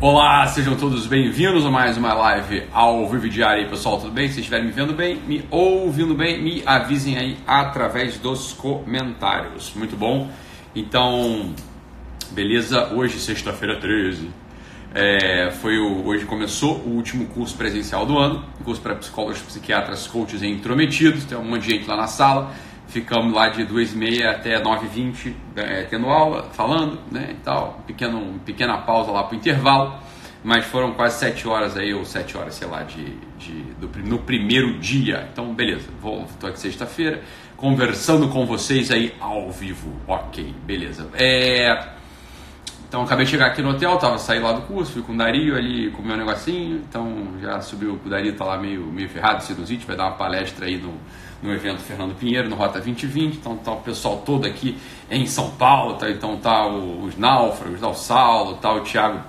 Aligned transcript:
Olá, 0.00 0.46
sejam 0.46 0.76
todos 0.76 1.08
bem-vindos 1.08 1.66
a 1.66 1.70
mais 1.72 1.96
uma 1.96 2.14
live 2.14 2.62
ao 2.72 3.08
vivo 3.08 3.28
diário 3.28 3.68
pessoal, 3.68 3.98
tudo 3.98 4.12
bem? 4.12 4.28
Se 4.28 4.38
estiverem 4.38 4.66
me 4.66 4.70
vendo 4.70 4.92
bem, 4.92 5.16
me 5.26 5.44
ouvindo 5.50 6.14
bem, 6.14 6.40
me 6.40 6.62
avisem 6.64 7.18
aí 7.18 7.36
através 7.44 8.16
dos 8.16 8.52
comentários. 8.52 9.72
Muito 9.74 9.96
bom? 9.96 10.30
Então, 10.72 11.52
beleza? 12.30 12.94
Hoje, 12.94 13.18
sexta-feira 13.18 13.80
13, 13.80 14.30
é, 14.94 15.50
foi 15.50 15.78
o, 15.78 16.06
hoje 16.06 16.24
começou 16.26 16.76
o 16.76 16.90
último 16.90 17.26
curso 17.26 17.56
presencial 17.56 18.06
do 18.06 18.16
ano, 18.16 18.44
curso 18.62 18.80
para 18.80 18.94
psicólogos, 18.94 19.40
psiquiatras, 19.40 20.06
coaches 20.06 20.42
e 20.42 20.46
intrometidos. 20.46 21.24
Tem 21.24 21.36
um 21.36 21.42
monte 21.42 21.62
de 21.62 21.70
gente 21.72 21.88
lá 21.88 21.96
na 21.96 22.06
sala. 22.06 22.54
Ficamos 22.88 23.34
lá 23.34 23.48
de 23.48 23.64
2h30 23.64 24.26
até 24.26 24.62
9h20 24.62 25.34
é, 25.56 25.82
tendo 25.84 26.06
aula, 26.08 26.44
falando, 26.52 26.98
né, 27.12 27.28
e 27.32 27.34
tal. 27.44 27.82
Pequeno, 27.86 28.40
pequena 28.44 28.78
pausa 28.78 29.10
lá 29.10 29.24
para 29.24 29.34
o 29.34 29.38
intervalo. 29.38 29.98
Mas 30.42 30.64
foram 30.66 30.92
quase 30.92 31.18
7 31.18 31.48
horas 31.48 31.76
aí, 31.76 31.92
ou 31.92 32.04
7 32.04 32.36
horas, 32.36 32.54
sei 32.54 32.68
lá, 32.68 32.84
de, 32.84 33.04
de, 33.38 33.52
do, 33.74 33.90
no 34.04 34.20
primeiro 34.20 34.78
dia. 34.78 35.28
Então, 35.32 35.52
beleza, 35.52 35.88
estou 35.90 36.48
aqui 36.48 36.60
sexta-feira, 36.60 37.22
conversando 37.56 38.28
com 38.28 38.46
vocês 38.46 38.90
aí 38.90 39.14
ao 39.20 39.50
vivo. 39.50 39.92
Ok, 40.06 40.54
beleza. 40.64 41.08
É, 41.14 41.97
então 42.88 43.02
acabei 43.02 43.26
de 43.26 43.30
chegar 43.30 43.48
aqui 43.48 43.60
no 43.60 43.68
hotel, 43.68 43.98
tava 43.98 44.16
saí 44.16 44.40
lá 44.40 44.52
do 44.52 44.62
curso, 44.62 44.92
fui 44.92 45.02
com 45.02 45.12
o 45.12 45.16
Dario 45.16 45.54
ali, 45.54 45.90
com 45.90 46.00
o 46.00 46.06
meu 46.06 46.16
negocinho, 46.16 46.76
então 46.88 47.34
já 47.38 47.60
subiu, 47.60 48.00
o 48.02 48.08
Dario 48.08 48.34
tá 48.34 48.46
lá 48.46 48.56
meio, 48.56 48.80
meio 48.86 49.10
ferrado, 49.10 49.44
sinusite, 49.44 49.84
vai 49.86 49.94
dar 49.94 50.06
uma 50.06 50.12
palestra 50.12 50.64
aí 50.64 50.78
no, 50.78 50.94
no 51.42 51.52
evento 51.52 51.80
Fernando 51.80 52.14
Pinheiro, 52.14 52.48
no 52.48 52.56
Rota 52.56 52.80
2020, 52.80 53.36
então 53.36 53.58
tá 53.58 53.72
o 53.72 53.82
pessoal 53.82 54.22
todo 54.24 54.46
aqui 54.46 54.78
em 55.10 55.26
São 55.26 55.50
Paulo, 55.50 55.96
tá, 55.96 56.08
então 56.08 56.38
tá 56.38 56.66
os 56.66 57.14
náufragos, 57.18 57.78
tá 57.78 57.88
o 57.88 57.94
Saulo, 57.94 58.54
tá 58.54 58.72
o 58.72 58.80
Thiago, 58.80 59.20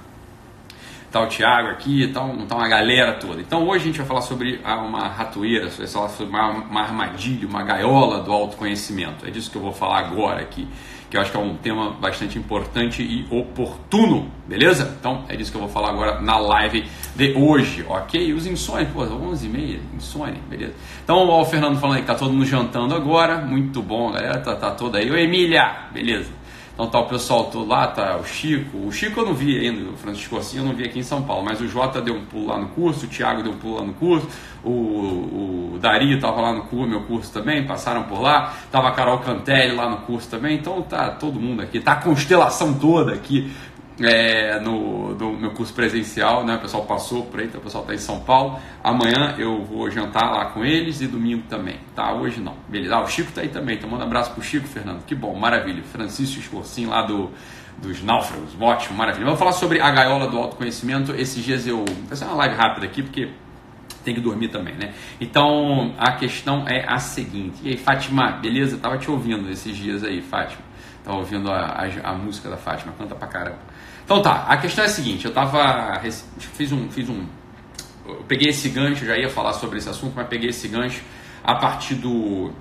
tá 1.12 1.20
o 1.20 1.28
Thiago 1.28 1.67
aqui, 1.67 2.08
tá, 2.14 2.22
tá 2.48 2.55
uma 2.55 2.67
galera 2.70 3.16
toda. 3.16 3.42
Então 3.42 3.67
hoje 3.67 3.83
a 3.83 3.88
gente 3.88 3.98
vai 3.98 4.08
falar 4.08 4.22
sobre 4.22 4.61
uma 4.64 5.09
ratoeira, 5.09 5.70
sobre 5.70 6.31
uma, 6.31 6.50
uma 6.50 6.81
armadilha, 6.81 7.45
uma 7.45 7.64
gaiola 7.64 8.23
do 8.23 8.31
autoconhecimento, 8.31 9.28
é 9.28 9.30
disso 9.30 9.52
que 9.52 9.58
eu 9.58 9.61
vou 9.61 9.73
falar 9.73 10.00
agora 10.00 10.39
aqui 10.39 10.66
que 11.09 11.17
eu 11.17 11.21
acho 11.21 11.31
que 11.31 11.38
é 11.38 11.39
um 11.39 11.55
tema 11.55 11.91
bastante 11.91 12.38
importante 12.38 13.02
e 13.02 13.25
oportuno, 13.31 14.31
beleza? 14.47 14.95
Então 14.99 15.25
é 15.27 15.35
disso 15.35 15.52
que 15.52 15.57
eu 15.57 15.61
vou 15.61 15.69
falar 15.69 15.89
agora 15.89 16.21
na 16.21 16.38
live 16.38 16.85
de 17.15 17.33
hoje, 17.33 17.83
ok? 17.88 18.31
Os 18.33 18.45
insônios, 18.45 18.89
pô, 18.91 19.03
11h30, 19.05 19.80
insônia, 19.95 20.39
beleza? 20.47 20.73
Então, 21.03 21.17
ó, 21.27 21.41
o 21.41 21.45
Fernando 21.45 21.80
falando 21.80 21.97
aí 21.97 22.02
que 22.02 22.07
tá 22.07 22.15
todo 22.15 22.31
mundo 22.31 22.45
jantando 22.45 22.93
agora, 22.93 23.39
muito 23.39 23.81
bom, 23.81 24.11
galera, 24.11 24.39
tá, 24.39 24.55
tá 24.55 24.71
toda 24.71 24.99
aí. 24.99 25.09
Ô 25.09 25.17
Emília, 25.17 25.87
beleza? 25.91 26.39
Então 26.80 26.88
tá 26.88 26.99
o 27.02 27.08
pessoal 27.08 27.44
todo 27.52 27.67
lá, 27.67 27.88
tá 27.88 28.16
o 28.16 28.23
Chico. 28.23 28.77
O 28.77 28.89
Chico 28.89 29.19
eu 29.19 29.25
não 29.25 29.33
vi 29.33 29.59
ainda, 29.59 29.89
o 29.89 29.97
Francisco 29.97 30.38
assim 30.38 30.59
eu 30.59 30.63
não 30.63 30.73
vi 30.73 30.86
aqui 30.86 30.99
em 30.99 31.03
São 31.03 31.21
Paulo, 31.21 31.44
mas 31.44 31.59
o 31.59 31.67
Jota 31.67 32.02
deu 32.02 32.16
um 32.16 32.23
pulo 32.23 32.47
lá 32.47 32.58
no 32.58 32.69
curso, 32.69 33.05
o 33.05 33.09
Thiago 33.09 33.44
deu 33.44 33.52
um 33.52 33.58
pulo 33.58 33.80
lá 33.80 33.83
no 33.83 33.94
curso, 33.95 34.25
o, 34.63 35.73
o 35.73 35.77
Dario 35.81 36.17
tava 36.21 36.39
lá 36.39 36.53
no 36.53 36.61
curso, 36.61 36.88
meu 36.88 37.02
curso 37.02 37.33
também, 37.33 37.66
passaram 37.66 38.03
por 38.03 38.21
lá, 38.21 38.53
tava 38.71 38.88
a 38.88 38.91
Carol 38.94 39.17
Cantelli 39.17 39.75
lá 39.75 39.89
no 39.89 39.97
curso 39.97 40.30
também, 40.30 40.55
então 40.55 40.81
tá 40.81 41.09
todo 41.09 41.38
mundo 41.38 41.61
aqui, 41.61 41.81
tá 41.81 41.91
a 41.91 41.95
constelação 41.97 42.73
toda 42.73 43.14
aqui 43.14 43.52
é, 44.02 44.59
no, 44.59 45.16
no, 45.16 45.33
meu 45.33 45.52
curso 45.52 45.73
presencial, 45.73 46.45
né? 46.45 46.55
O 46.55 46.59
pessoal 46.59 46.86
passou 46.86 47.25
por 47.25 47.39
aí, 47.39 47.47
então 47.47 47.59
o 47.59 47.64
pessoal 47.64 47.83
está 47.83 47.94
em 47.94 47.97
São 47.97 48.19
Paulo. 48.19 48.59
Amanhã 48.83 49.36
eu 49.38 49.64
vou 49.64 49.89
jantar 49.92 50.31
lá 50.31 50.45
com 50.45 50.64
eles 50.64 51.02
e 51.02 51.08
domingo 51.08 51.44
também, 51.50 51.80
tá? 51.95 52.14
Hoje 52.14 52.39
não. 52.39 52.55
Beleza. 52.67 52.95
Ah, 52.95 53.03
o 53.03 53.08
Chico 53.08 53.31
tá 53.31 53.42
aí 53.42 53.50
também. 53.50 53.75
Então 53.75 53.89
manda 53.89 54.03
um 54.03 54.08
abraço 54.08 54.31
pro 54.31 54.42
Chico, 54.42 54.67
Fernando. 54.67 55.03
Que 55.05 55.14
bom, 55.14 55.36
maravilha. 55.36 55.83
Francisco 55.83 56.39
Escorcinho 56.39 56.89
lá 56.89 57.02
do, 57.02 57.30
dos 57.77 58.02
náufragos. 58.02 58.50
Ótimo, 58.59 58.97
maravilha. 58.97 59.25
Vamos 59.25 59.39
falar 59.39 59.53
sobre 59.53 59.81
a 59.81 59.92
gaiola 59.92 60.27
do 60.27 60.38
autoconhecimento. 60.38 61.14
Esses 61.14 61.44
dias 61.44 61.67
eu. 61.67 61.77
Vou 61.86 62.08
fazer 62.08 62.25
uma 62.25 62.36
live 62.36 62.55
rápida 62.55 62.86
aqui, 62.86 63.03
porque 63.03 63.30
tem 64.03 64.16
que 64.16 64.22
dormir 64.22 64.47
também, 64.47 64.75
né? 64.75 64.94
Então 65.20 65.94
a 65.97 66.14
questão 66.14 66.66
é 66.67 66.86
a 66.88 66.99
seguinte. 66.99 67.60
E 67.64 67.70
aí, 67.70 67.77
Fátima, 67.77 68.31
beleza? 68.31 68.77
Tava 68.77 68.98
te 68.98 69.11
ouvindo 69.11 69.49
esses 69.49 69.76
dias 69.76 70.04
aí, 70.04 70.21
Fátima. 70.21 70.61
Tava 71.04 71.17
ouvindo 71.17 71.52
a, 71.52 71.66
a, 71.66 72.11
a 72.11 72.14
música 72.14 72.49
da 72.49 72.58
Fátima, 72.58 72.93
canta 72.98 73.16
pra 73.16 73.27
caramba. 73.27 73.60
Então 74.09 74.23
tá, 74.23 74.45
a 74.47 74.58
questão 74.58 74.83
é 74.83 74.87
a 74.87 74.89
seguinte, 74.89 75.25
eu 75.25 75.31
tava. 75.31 76.02
Fiz 76.55 76.71
um. 76.71 76.89
Fiz 76.89 77.08
um 77.08 77.27
eu 78.08 78.15
peguei 78.27 78.49
esse 78.49 78.67
gancho, 78.67 79.05
já 79.05 79.15
ia 79.15 79.30
falar 79.30 79.53
sobre 79.53 79.77
esse 79.77 79.87
assunto, 79.87 80.14
mas 80.15 80.27
peguei 80.27 80.49
esse 80.49 80.67
gancho 80.67 81.03
a 81.43 81.53
partir 81.53 81.93
do. 81.93 82.52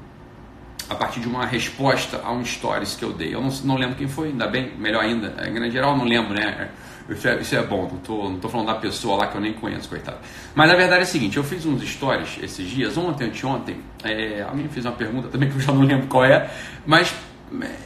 A 0.90 0.94
partir 0.94 1.20
de 1.20 1.26
uma 1.26 1.46
resposta 1.46 2.20
a 2.22 2.30
um 2.32 2.44
stories 2.44 2.96
que 2.96 3.02
eu 3.02 3.14
dei. 3.14 3.34
Eu 3.34 3.40
não, 3.40 3.48
não 3.64 3.76
lembro 3.76 3.96
quem 3.96 4.06
foi, 4.06 4.28
ainda 4.28 4.46
bem, 4.46 4.74
melhor 4.76 5.02
ainda. 5.02 5.34
Em 5.48 5.70
geral, 5.70 5.92
eu 5.92 5.96
não 5.96 6.04
lembro, 6.04 6.34
né? 6.34 6.68
Isso 7.08 7.26
é, 7.26 7.40
isso 7.40 7.56
é, 7.56 7.62
bom, 7.62 7.88
não 7.90 7.98
tô, 8.00 8.28
não 8.28 8.38
tô 8.38 8.50
falando 8.50 8.66
da 8.66 8.74
pessoa 8.74 9.16
lá 9.16 9.26
que 9.28 9.34
eu 9.34 9.40
nem 9.40 9.54
conheço, 9.54 9.88
coitado. 9.88 10.18
Mas 10.54 10.70
a 10.70 10.74
verdade 10.74 11.00
é 11.00 11.04
a 11.04 11.06
seguinte: 11.06 11.38
eu 11.38 11.44
fiz 11.44 11.64
uns 11.64 11.82
stories 11.82 12.38
esses 12.42 12.68
dias, 12.68 12.98
ontem, 12.98 13.24
anteontem. 13.24 13.80
É, 14.04 14.42
alguém 14.42 14.68
fez 14.68 14.84
uma 14.84 14.92
pergunta 14.92 15.28
também 15.28 15.48
que 15.48 15.56
eu 15.56 15.60
já 15.60 15.72
não 15.72 15.80
lembro 15.80 16.08
qual 16.08 16.26
é, 16.26 16.50
mas 16.84 17.14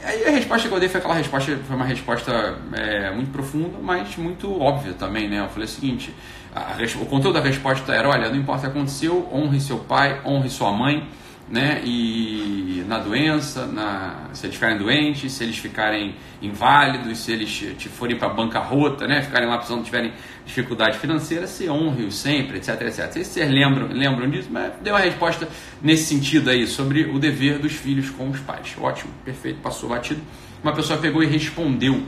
Aí 0.04 0.24
a 0.26 0.30
resposta 0.30 0.68
que 0.68 0.74
eu 0.74 0.80
dei 0.80 0.88
foi 0.88 0.98
aquela 0.98 1.14
resposta, 1.14 1.56
foi 1.66 1.76
uma 1.76 1.84
resposta 1.84 2.58
é, 2.72 3.10
muito 3.12 3.30
profunda, 3.30 3.78
mas 3.80 4.16
muito 4.16 4.60
óbvia 4.60 4.92
também, 4.92 5.28
né? 5.28 5.40
Eu 5.40 5.48
falei 5.48 5.64
o 5.64 5.68
seguinte, 5.68 6.14
a, 6.54 6.76
o 7.00 7.06
conteúdo 7.06 7.34
da 7.34 7.40
resposta 7.40 7.92
era, 7.92 8.08
olha, 8.08 8.28
não 8.28 8.36
importa 8.36 8.66
o 8.66 8.70
que 8.70 8.76
aconteceu, 8.76 9.28
honre 9.32 9.60
seu 9.60 9.78
pai, 9.78 10.20
honre 10.24 10.50
sua 10.50 10.72
mãe, 10.72 11.08
né? 11.52 11.82
E 11.84 12.82
na 12.88 12.96
doença, 12.96 13.66
na, 13.66 14.30
se 14.32 14.46
eles 14.46 14.56
ficarem 14.56 14.78
doentes, 14.78 15.30
se 15.32 15.44
eles 15.44 15.58
ficarem 15.58 16.14
inválidos, 16.40 17.18
se 17.18 17.30
eles 17.30 17.50
te 17.76 17.90
forem 17.90 18.16
para 18.16 18.30
bancarrota, 18.30 19.06
né? 19.06 19.20
Ficarem 19.20 19.46
lá 19.46 19.58
precisando, 19.58 19.84
tiverem 19.84 20.14
dificuldade 20.46 20.96
financeira, 20.96 21.46
se 21.46 21.68
honre-os 21.68 22.14
sempre, 22.14 22.56
etc, 22.56 22.80
etc. 22.80 23.22
Vocês 23.22 23.50
lembram, 23.50 23.88
lembram 23.88 24.30
disso, 24.30 24.48
mas 24.50 24.72
deu 24.82 24.94
uma 24.94 25.00
resposta 25.00 25.46
nesse 25.82 26.04
sentido 26.04 26.48
aí, 26.48 26.66
sobre 26.66 27.04
o 27.04 27.18
dever 27.18 27.58
dos 27.58 27.72
filhos 27.72 28.08
com 28.08 28.30
os 28.30 28.40
pais. 28.40 28.74
Ótimo, 28.80 29.12
perfeito, 29.22 29.60
passou 29.60 29.90
batido. 29.90 30.22
Uma 30.62 30.72
pessoa 30.72 30.98
pegou 30.98 31.22
e 31.22 31.26
respondeu 31.26 32.02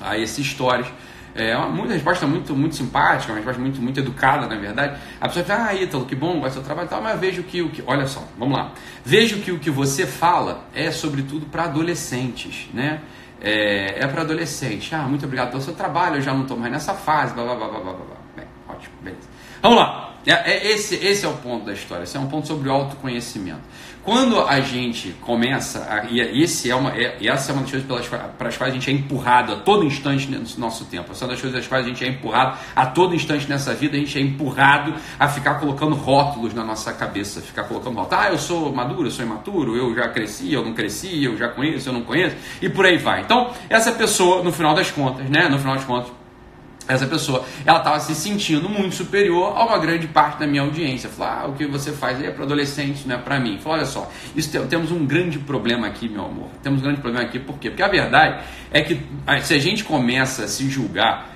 a 0.00 0.16
esses 0.16 0.46
stories 0.46 0.86
é 1.34 1.56
uma, 1.56 1.86
resposta 1.86 2.26
muito, 2.26 2.54
muito 2.54 2.74
simpática, 2.74 3.32
uma 3.32 3.36
resposta 3.36 3.60
muito, 3.60 3.80
muito 3.80 3.98
educada, 3.98 4.46
na 4.46 4.56
verdade. 4.56 5.00
A 5.20 5.28
pessoa 5.28 5.44
fala, 5.44 5.68
ah, 5.68 5.74
Ítalo, 5.74 6.04
que 6.04 6.14
bom, 6.14 6.40
gosta 6.40 6.48
do 6.48 6.52
seu 6.54 6.62
trabalho 6.62 6.86
e 6.86 6.90
tal, 6.90 7.02
mas 7.02 7.18
vejo 7.18 7.42
que 7.42 7.62
o 7.62 7.70
que. 7.70 7.82
Olha 7.86 8.06
só, 8.06 8.22
vamos 8.38 8.56
lá. 8.56 8.72
Vejo 9.04 9.40
que 9.40 9.50
o 9.50 9.58
que 9.58 9.70
você 9.70 10.06
fala 10.06 10.64
é 10.74 10.90
sobretudo 10.90 11.46
para 11.46 11.64
adolescentes, 11.64 12.68
né? 12.74 13.00
É, 13.40 14.04
é 14.04 14.06
para 14.06 14.22
adolescentes. 14.22 14.92
Ah, 14.92 15.08
muito 15.08 15.24
obrigado 15.24 15.50
pelo 15.50 15.62
seu 15.62 15.74
trabalho, 15.74 16.16
eu 16.16 16.22
já 16.22 16.34
não 16.34 16.42
estou 16.42 16.56
mais 16.56 16.70
nessa 16.70 16.94
fase, 16.94 17.34
blá 17.34 17.44
blá 17.44 17.54
blá 17.54 17.68
blá 17.68 17.80
blá 17.80 17.92
blá. 17.92 18.16
Bem, 18.36 18.46
ótimo, 18.68 18.94
beleza. 19.02 19.28
Vamos 19.62 19.78
lá. 19.78 20.12
É, 20.26 20.32
é, 20.32 20.72
esse, 20.72 20.94
esse 20.94 21.24
é 21.24 21.28
o 21.28 21.34
ponto 21.34 21.66
da 21.66 21.72
história, 21.72 22.04
esse 22.04 22.16
é 22.16 22.20
um 22.20 22.28
ponto 22.28 22.46
sobre 22.46 22.68
o 22.68 22.72
autoconhecimento. 22.72 23.60
Quando 24.02 24.40
a 24.40 24.60
gente 24.60 25.14
começa, 25.20 25.86
a, 25.88 26.06
e 26.06 26.42
esse 26.42 26.68
é 26.68 26.74
uma, 26.74 26.90
é, 26.90 27.24
essa 27.24 27.52
é 27.52 27.54
uma 27.54 27.62
das 27.62 27.70
coisas 27.70 27.86
pelas, 27.86 28.08
para 28.08 28.48
as 28.48 28.56
quais 28.56 28.72
a 28.72 28.74
gente 28.74 28.90
é 28.90 28.92
empurrado 28.92 29.52
a 29.52 29.56
todo 29.56 29.84
instante 29.84 30.28
no 30.28 30.44
nosso 30.58 30.86
tempo, 30.86 31.12
essa 31.12 31.24
é 31.24 31.26
uma 31.26 31.32
das 31.32 31.40
coisas 31.40 31.60
das 31.60 31.68
quais 31.68 31.86
a 31.86 31.88
gente 31.88 32.04
é 32.04 32.08
empurrado 32.08 32.58
a 32.74 32.84
todo 32.84 33.14
instante 33.14 33.48
nessa 33.48 33.72
vida, 33.74 33.96
a 33.96 34.00
gente 34.00 34.18
é 34.18 34.20
empurrado 34.20 34.92
a 35.20 35.28
ficar 35.28 35.60
colocando 35.60 35.94
rótulos 35.94 36.52
na 36.52 36.64
nossa 36.64 36.92
cabeça, 36.92 37.40
ficar 37.40 37.62
colocando 37.62 37.94
rótulos, 37.94 38.24
ah, 38.24 38.30
eu 38.30 38.38
sou 38.38 38.72
maduro, 38.72 39.06
eu 39.06 39.10
sou 39.12 39.24
imaturo, 39.24 39.76
eu 39.76 39.94
já 39.94 40.08
cresci, 40.08 40.52
eu 40.52 40.64
não 40.64 40.74
cresci, 40.74 41.22
eu 41.22 41.36
já 41.36 41.48
conheço, 41.48 41.88
eu 41.88 41.92
não 41.92 42.02
conheço, 42.02 42.34
e 42.60 42.68
por 42.68 42.84
aí 42.84 42.98
vai. 42.98 43.20
Então, 43.20 43.52
essa 43.70 43.92
pessoa, 43.92 44.42
no 44.42 44.50
final 44.50 44.74
das 44.74 44.90
contas, 44.90 45.30
né, 45.30 45.48
no 45.48 45.60
final 45.60 45.76
das 45.76 45.84
contas, 45.84 46.10
essa 46.92 47.06
pessoa, 47.06 47.44
ela 47.64 47.78
estava 47.78 47.98
se 48.00 48.14
sentindo 48.14 48.68
muito 48.68 48.94
superior 48.94 49.56
a 49.56 49.64
uma 49.64 49.78
grande 49.78 50.06
parte 50.06 50.38
da 50.38 50.46
minha 50.46 50.62
audiência. 50.62 51.08
Falou, 51.08 51.32
ah, 51.32 51.46
o 51.48 51.52
que 51.54 51.66
você 51.66 51.92
faz 51.92 52.22
é 52.22 52.30
para 52.30 52.44
adolescentes, 52.44 53.04
não 53.06 53.16
é 53.16 53.18
para 53.18 53.38
mim. 53.40 53.58
Falou, 53.58 53.78
olha 53.78 53.86
só, 53.86 54.10
isso 54.36 54.50
tem, 54.50 54.64
temos 54.66 54.90
um 54.90 55.04
grande 55.06 55.38
problema 55.38 55.86
aqui, 55.86 56.08
meu 56.08 56.24
amor. 56.24 56.48
Temos 56.62 56.80
um 56.80 56.84
grande 56.84 57.00
problema 57.00 57.26
aqui, 57.26 57.38
por 57.38 57.58
quê? 57.58 57.70
Porque 57.70 57.82
a 57.82 57.88
verdade 57.88 58.44
é 58.70 58.82
que 58.82 59.00
se 59.42 59.54
a 59.54 59.58
gente 59.58 59.84
começa 59.84 60.44
a 60.44 60.48
se 60.48 60.68
julgar 60.68 61.31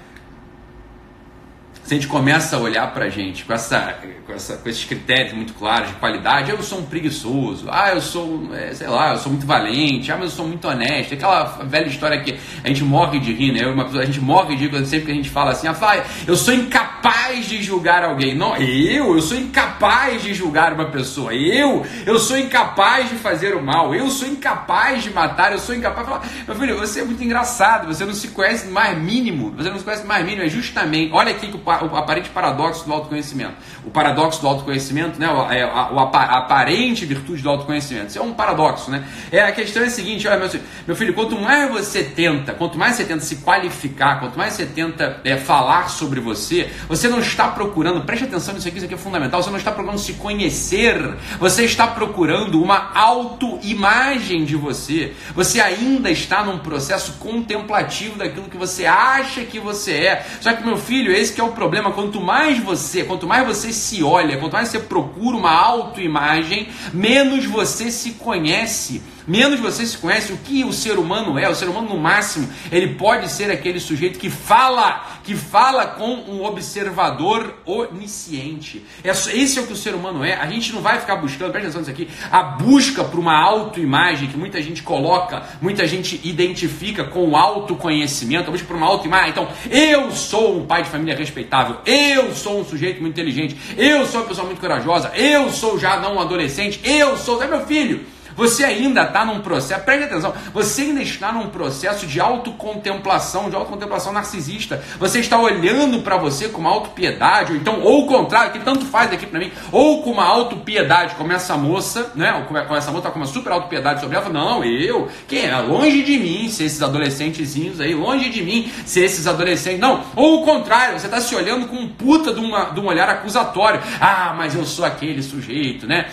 se 1.86 1.94
a 1.94 1.97
gente 1.97 2.09
começa 2.09 2.56
a 2.56 2.59
olhar 2.59 2.92
para 2.92 3.04
a 3.04 3.09
gente 3.09 3.44
com, 3.44 3.53
essa, 3.53 3.97
com, 4.27 4.33
essa, 4.33 4.56
com 4.56 4.68
esses 4.68 4.83
critérios 4.83 5.34
muito 5.34 5.54
claros 5.54 5.88
de 5.88 5.94
qualidade, 5.94 6.50
eu 6.50 6.60
sou 6.60 6.80
um 6.80 6.84
preguiçoso, 6.84 7.68
ah, 7.71 7.92
eu 7.94 8.00
sou, 8.00 8.50
é, 8.53 8.74
sei 8.74 8.88
lá, 8.88 9.12
eu 9.12 9.18
sou 9.18 9.30
muito 9.30 9.47
valente, 9.47 10.10
ah, 10.10 10.16
mas 10.16 10.30
eu 10.30 10.36
sou 10.36 10.48
muito 10.48 10.66
honesto. 10.66 11.15
Aquela 11.15 11.44
velha 11.62 11.86
história 11.86 12.21
que 12.21 12.36
a 12.65 12.66
gente 12.66 12.83
morre 12.83 13.21
de 13.21 13.33
rir, 13.33 13.53
né? 13.53 13.65
Uma, 13.68 13.86
a 13.86 14.04
gente 14.04 14.21
morre 14.21 14.56
de 14.56 14.66
rir 14.66 14.84
sempre 14.84 15.06
que 15.06 15.12
a 15.12 15.15
gente 15.15 15.30
fala 15.30 15.53
assim, 15.53 15.68
ah, 15.68 16.04
eu 16.27 16.34
sou 16.34 16.53
incapaz 16.53 17.47
de 17.47 17.62
julgar 17.62 18.03
alguém. 18.03 18.34
Não, 18.34 18.56
eu, 18.56 19.15
eu 19.15 19.22
sou 19.22 19.38
incapaz 19.38 20.21
de 20.22 20.34
julgar 20.34 20.72
uma 20.72 20.86
pessoa. 20.86 21.33
Eu, 21.34 21.86
eu 22.04 22.18
sou 22.18 22.36
incapaz 22.36 23.09
de 23.10 23.15
fazer 23.15 23.54
o 23.54 23.62
mal. 23.62 23.94
Eu 23.94 24.10
sou 24.10 24.27
incapaz 24.27 25.04
de 25.04 25.10
matar. 25.10 25.53
Eu 25.53 25.60
sou 25.60 25.72
incapaz 25.72 26.04
de 26.04 26.12
falar, 26.12 26.27
meu 26.48 26.56
filho, 26.56 26.78
você 26.78 27.00
é 27.00 27.04
muito 27.04 27.22
engraçado. 27.22 27.86
Você 27.86 28.04
não 28.04 28.15
se 28.15 28.28
conhece 28.28 28.66
mais 28.66 28.98
mínimo. 28.98 29.53
Você 29.53 29.71
não 29.71 29.78
se 29.78 29.84
conhece 29.84 30.04
mais 30.04 30.24
mínimo. 30.24 30.42
É 30.42 30.48
justamente, 30.48 31.12
olha 31.12 31.30
aqui 31.30 31.47
o, 31.47 31.75
o 31.84 31.96
aparente 31.96 32.28
paradoxo 32.30 32.84
do 32.84 32.92
autoconhecimento. 32.92 33.54
O 33.84 33.90
paradoxo 33.90 34.40
do 34.40 34.48
autoconhecimento, 34.48 35.18
né? 35.18 35.26
É 35.50 35.62
a, 35.62 35.68
a, 35.68 36.10
a, 36.12 36.38
aparente 36.38 37.04
virtude 37.04 37.42
do 37.42 37.50
autoconhecimento. 37.50 38.08
Isso 38.08 38.18
é 38.18 38.22
um 38.22 38.32
paradoxo, 38.32 38.90
né? 38.90 39.04
É 39.30 39.42
a 39.42 39.52
questão 39.52 39.82
é 39.82 39.86
a 39.86 39.90
seguinte, 39.90 40.26
olha, 40.26 40.38
meu 40.38 40.48
filho, 40.48 40.64
meu 40.86 40.96
filho, 40.96 41.14
quanto 41.14 41.38
mais 41.38 41.70
você 41.70 42.02
tenta, 42.02 42.52
quanto 42.52 42.78
mais 42.78 42.96
você 42.96 43.04
tenta 43.04 43.20
se 43.20 43.36
qualificar, 43.36 44.20
quanto 44.20 44.38
mais 44.38 44.54
você 44.54 44.66
tenta 44.66 45.20
é, 45.24 45.36
falar 45.36 45.88
sobre 45.88 46.20
você, 46.20 46.70
você 46.88 47.08
não 47.08 47.20
está 47.20 47.48
procurando, 47.48 48.02
preste 48.02 48.24
atenção 48.24 48.54
nisso 48.54 48.68
aqui, 48.68 48.78
isso 48.78 48.86
aqui 48.86 48.94
é 48.94 48.98
fundamental, 48.98 49.42
você 49.42 49.50
não 49.50 49.58
está 49.58 49.72
procurando 49.72 49.98
se 49.98 50.14
conhecer, 50.14 51.16
você 51.38 51.64
está 51.64 51.86
procurando 51.86 52.62
uma 52.62 52.90
autoimagem 52.94 54.44
de 54.44 54.56
você. 54.56 55.14
Você 55.34 55.60
ainda 55.60 56.10
está 56.10 56.44
num 56.44 56.58
processo 56.58 57.14
contemplativo 57.18 58.16
daquilo 58.16 58.48
que 58.48 58.56
você 58.56 58.86
acha 58.86 59.42
que 59.42 59.58
você 59.58 59.92
é. 59.92 60.26
Só 60.40 60.52
que, 60.52 60.64
meu 60.64 60.76
filho, 60.76 61.12
esse 61.12 61.32
que 61.32 61.40
é 61.40 61.44
o 61.44 61.48
problema. 61.48 61.66
Quanto 61.92 62.21
mais 62.21 62.59
você, 62.59 63.04
quanto 63.04 63.27
mais 63.27 63.47
você 63.47 63.72
se 63.72 64.03
olha, 64.03 64.36
quanto 64.39 64.53
mais 64.53 64.68
você 64.68 64.78
procura 64.78 65.36
uma 65.36 65.53
autoimagem, 65.53 66.68
menos 66.92 67.45
você 67.45 67.91
se 67.91 68.13
conhece 68.13 69.03
menos 69.26 69.60
você 69.60 69.84
se 69.86 69.98
conhece 69.98 70.32
o 70.32 70.36
que 70.38 70.64
o 70.64 70.72
ser 70.72 70.98
humano 70.98 71.38
é. 71.38 71.48
O 71.48 71.54
ser 71.54 71.68
humano, 71.68 71.88
no 71.88 71.98
máximo, 71.98 72.48
ele 72.70 72.94
pode 72.94 73.30
ser 73.30 73.50
aquele 73.50 73.80
sujeito 73.80 74.18
que 74.18 74.30
fala, 74.30 75.18
que 75.24 75.34
fala 75.34 75.86
com 75.86 76.14
um 76.28 76.44
observador 76.44 77.54
onisciente. 77.64 78.84
É 79.02 79.10
esse 79.10 79.58
é 79.58 79.62
o 79.62 79.66
que 79.66 79.72
o 79.72 79.76
ser 79.76 79.94
humano 79.94 80.24
é. 80.24 80.34
A 80.34 80.46
gente 80.46 80.72
não 80.72 80.80
vai 80.80 81.00
ficar 81.00 81.16
buscando, 81.16 81.50
presta 81.50 81.68
atenção 81.68 81.80
nisso 81.80 81.90
aqui, 81.90 82.08
a 82.30 82.42
busca 82.42 83.04
por 83.04 83.18
uma 83.18 83.38
autoimagem 83.38 84.28
que 84.28 84.36
muita 84.36 84.60
gente 84.62 84.82
coloca, 84.82 85.42
muita 85.60 85.86
gente 85.86 86.20
identifica 86.24 87.04
com 87.04 87.28
o 87.28 87.36
autoconhecimento, 87.36 88.48
a 88.48 88.52
busca 88.52 88.66
por 88.66 88.76
uma 88.76 88.86
autoimagem. 88.86 89.30
Então, 89.30 89.48
eu 89.70 90.12
sou 90.12 90.58
um 90.58 90.66
pai 90.66 90.82
de 90.82 90.90
família 90.90 91.16
respeitável, 91.16 91.78
eu 91.84 92.34
sou 92.34 92.60
um 92.60 92.64
sujeito 92.64 93.00
muito 93.00 93.14
inteligente, 93.14 93.56
eu 93.76 94.06
sou 94.06 94.20
uma 94.20 94.28
pessoa 94.28 94.46
muito 94.46 94.60
corajosa, 94.60 95.12
eu 95.14 95.50
sou 95.50 95.78
já 95.78 95.98
não 95.98 96.16
um 96.16 96.20
adolescente, 96.20 96.80
eu 96.84 97.16
sou, 97.16 97.42
é 97.42 97.46
meu 97.46 97.66
filho. 97.66 98.16
Você 98.36 98.65
ainda 98.65 99.03
está 99.03 99.24
num 99.24 99.41
processo, 99.41 99.84
preste 99.84 100.04
atenção, 100.04 100.34
você 100.53 100.83
ainda 100.83 101.03
está 101.03 101.33
num 101.33 101.48
processo 101.48 102.06
de 102.06 102.21
autocontemplação, 102.21 103.48
de 103.48 103.56
autocontemplação 103.56 104.12
narcisista. 104.12 104.83
Você 104.98 105.21
está 105.21 105.38
olhando 105.38 106.03
para 106.03 106.16
você 106.16 106.48
com 106.48 106.60
uma 106.60 106.71
autopiedade, 106.71 107.53
ou 107.53 107.59
então, 107.59 107.80
ou 107.80 108.04
o 108.04 108.06
contrário, 108.06 108.53
que 108.53 108.59
tanto 108.60 108.84
faz 108.84 109.12
aqui 109.12 109.27
para 109.27 109.38
mim, 109.38 109.50
ou 109.72 110.03
com 110.03 110.10
uma 110.10 110.24
autopiedade, 110.24 111.15
como 111.15 111.33
essa 111.33 111.56
moça, 111.56 112.12
né? 112.15 112.44
Como 112.47 112.77
essa 112.77 112.91
moça 112.91 113.04
tá 113.04 113.10
com 113.10 113.18
uma 113.18 113.27
super 113.27 113.53
autopiedade 113.53 114.00
sobre 114.00 114.16
ela, 114.16 114.28
não, 114.28 114.65
eu, 114.65 115.09
quem 115.27 115.47
é? 115.47 115.56
Longe 115.59 116.03
de 116.03 116.18
mim 116.18 116.48
ser 116.48 116.65
esses 116.65 116.83
adolescentezinhos 116.83 117.80
aí, 117.80 117.94
longe 117.94 118.28
de 118.28 118.42
mim 118.42 118.71
ser 118.84 119.04
esses 119.04 119.27
adolescentes. 119.27 119.80
Não, 119.80 120.04
ou 120.15 120.42
o 120.42 120.44
contrário, 120.44 120.98
você 120.98 121.06
está 121.06 121.21
se 121.21 121.34
olhando 121.34 121.66
com 121.66 121.77
um 121.77 121.88
puta 121.88 122.33
de, 122.33 122.41
uma, 122.41 122.66
de 122.66 122.80
um 122.80 122.86
olhar 122.86 123.09
acusatório. 123.09 123.80
Ah, 124.00 124.34
mas 124.36 124.54
eu 124.54 124.65
sou 124.65 124.84
aquele 124.84 125.22
sujeito, 125.22 125.86
né? 125.86 126.09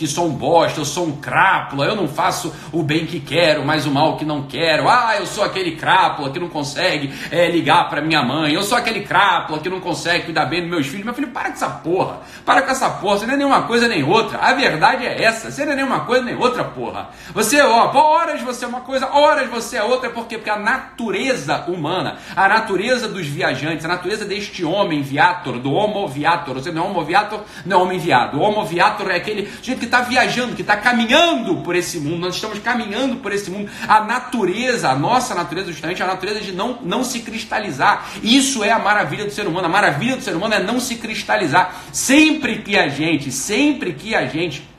Que 0.00 0.06
sou 0.06 0.28
um 0.28 0.30
bosta, 0.30 0.80
eu 0.80 0.84
sou 0.86 1.04
um 1.04 1.20
crápula, 1.20 1.84
eu 1.84 1.94
não 1.94 2.08
faço 2.08 2.50
o 2.72 2.82
bem 2.82 3.04
que 3.04 3.20
quero, 3.20 3.66
mas 3.66 3.84
o 3.84 3.90
mal 3.90 4.16
que 4.16 4.24
não 4.24 4.44
quero. 4.44 4.88
Ah, 4.88 5.14
eu 5.18 5.26
sou 5.26 5.44
aquele 5.44 5.72
crápula 5.72 6.30
que 6.30 6.40
não 6.40 6.48
consegue 6.48 7.12
é, 7.30 7.50
ligar 7.50 7.86
para 7.90 8.00
minha 8.00 8.22
mãe. 8.22 8.54
Eu 8.54 8.62
sou 8.62 8.78
aquele 8.78 9.02
crápula 9.02 9.58
que 9.58 9.68
não 9.68 9.78
consegue 9.78 10.24
cuidar 10.24 10.46
bem 10.46 10.62
dos 10.62 10.70
meus 10.70 10.86
filhos. 10.86 11.04
Meu 11.04 11.12
filho, 11.12 11.28
para 11.28 11.48
com 11.50 11.52
essa 11.52 11.68
porra. 11.68 12.20
Para 12.46 12.62
com 12.62 12.70
essa 12.70 12.88
porra. 12.88 13.18
Você 13.18 13.26
não 13.26 13.34
é 13.34 13.36
nenhuma 13.36 13.64
coisa 13.64 13.86
nem 13.88 14.02
outra. 14.02 14.38
A 14.38 14.54
verdade 14.54 15.04
é 15.04 15.22
essa. 15.22 15.50
Você 15.50 15.66
não 15.66 15.72
é 15.74 15.76
nenhuma 15.76 16.00
coisa 16.00 16.24
nem 16.24 16.34
outra, 16.34 16.64
porra. 16.64 17.10
Você, 17.34 17.60
ó, 17.60 17.94
horas 17.94 18.40
você 18.40 18.64
é 18.64 18.68
uma 18.68 18.80
coisa, 18.80 19.06
horas 19.06 19.50
você 19.50 19.76
é 19.76 19.82
outra. 19.82 20.08
Por 20.08 20.26
quê? 20.26 20.38
Porque 20.38 20.48
a 20.48 20.58
natureza 20.58 21.66
humana, 21.68 22.16
a 22.34 22.48
natureza 22.48 23.06
dos 23.06 23.26
viajantes, 23.26 23.84
a 23.84 23.88
natureza 23.88 24.24
deste 24.24 24.64
homem 24.64 25.02
viator, 25.02 25.58
do 25.58 25.70
homo 25.74 26.08
viator, 26.08 26.54
você 26.54 26.72
não 26.72 26.84
é 26.84 26.86
homo 26.86 27.04
viator, 27.04 27.42
não 27.66 27.80
é 27.80 27.82
homem 27.82 27.98
viado. 27.98 28.38
O 28.38 28.40
homo 28.40 28.64
viator 28.64 29.10
é 29.10 29.16
aquele 29.16 29.46
jeito 29.60 29.78
que 29.78 29.89
está 29.90 30.00
viajando, 30.02 30.54
que 30.54 30.62
está 30.62 30.76
caminhando 30.76 31.56
por 31.56 31.74
esse 31.74 31.98
mundo, 31.98 32.18
nós 32.18 32.36
estamos 32.36 32.58
caminhando 32.60 33.16
por 33.16 33.32
esse 33.32 33.50
mundo. 33.50 33.70
A 33.86 34.00
natureza, 34.04 34.88
a 34.88 34.94
nossa 34.94 35.34
natureza, 35.34 35.72
justamente, 35.72 36.02
a 36.02 36.06
natureza 36.06 36.40
de 36.40 36.52
não, 36.52 36.78
não 36.82 37.02
se 37.02 37.20
cristalizar. 37.20 38.08
Isso 38.22 38.62
é 38.62 38.70
a 38.70 38.78
maravilha 38.78 39.24
do 39.24 39.32
ser 39.32 39.46
humano. 39.46 39.66
A 39.66 39.70
maravilha 39.70 40.16
do 40.16 40.22
ser 40.22 40.34
humano 40.34 40.54
é 40.54 40.62
não 40.62 40.78
se 40.78 40.94
cristalizar. 40.94 41.74
Sempre 41.92 42.62
que 42.62 42.78
a 42.78 42.88
gente, 42.88 43.32
sempre 43.32 43.92
que 43.92 44.14
a 44.14 44.26
gente 44.26 44.69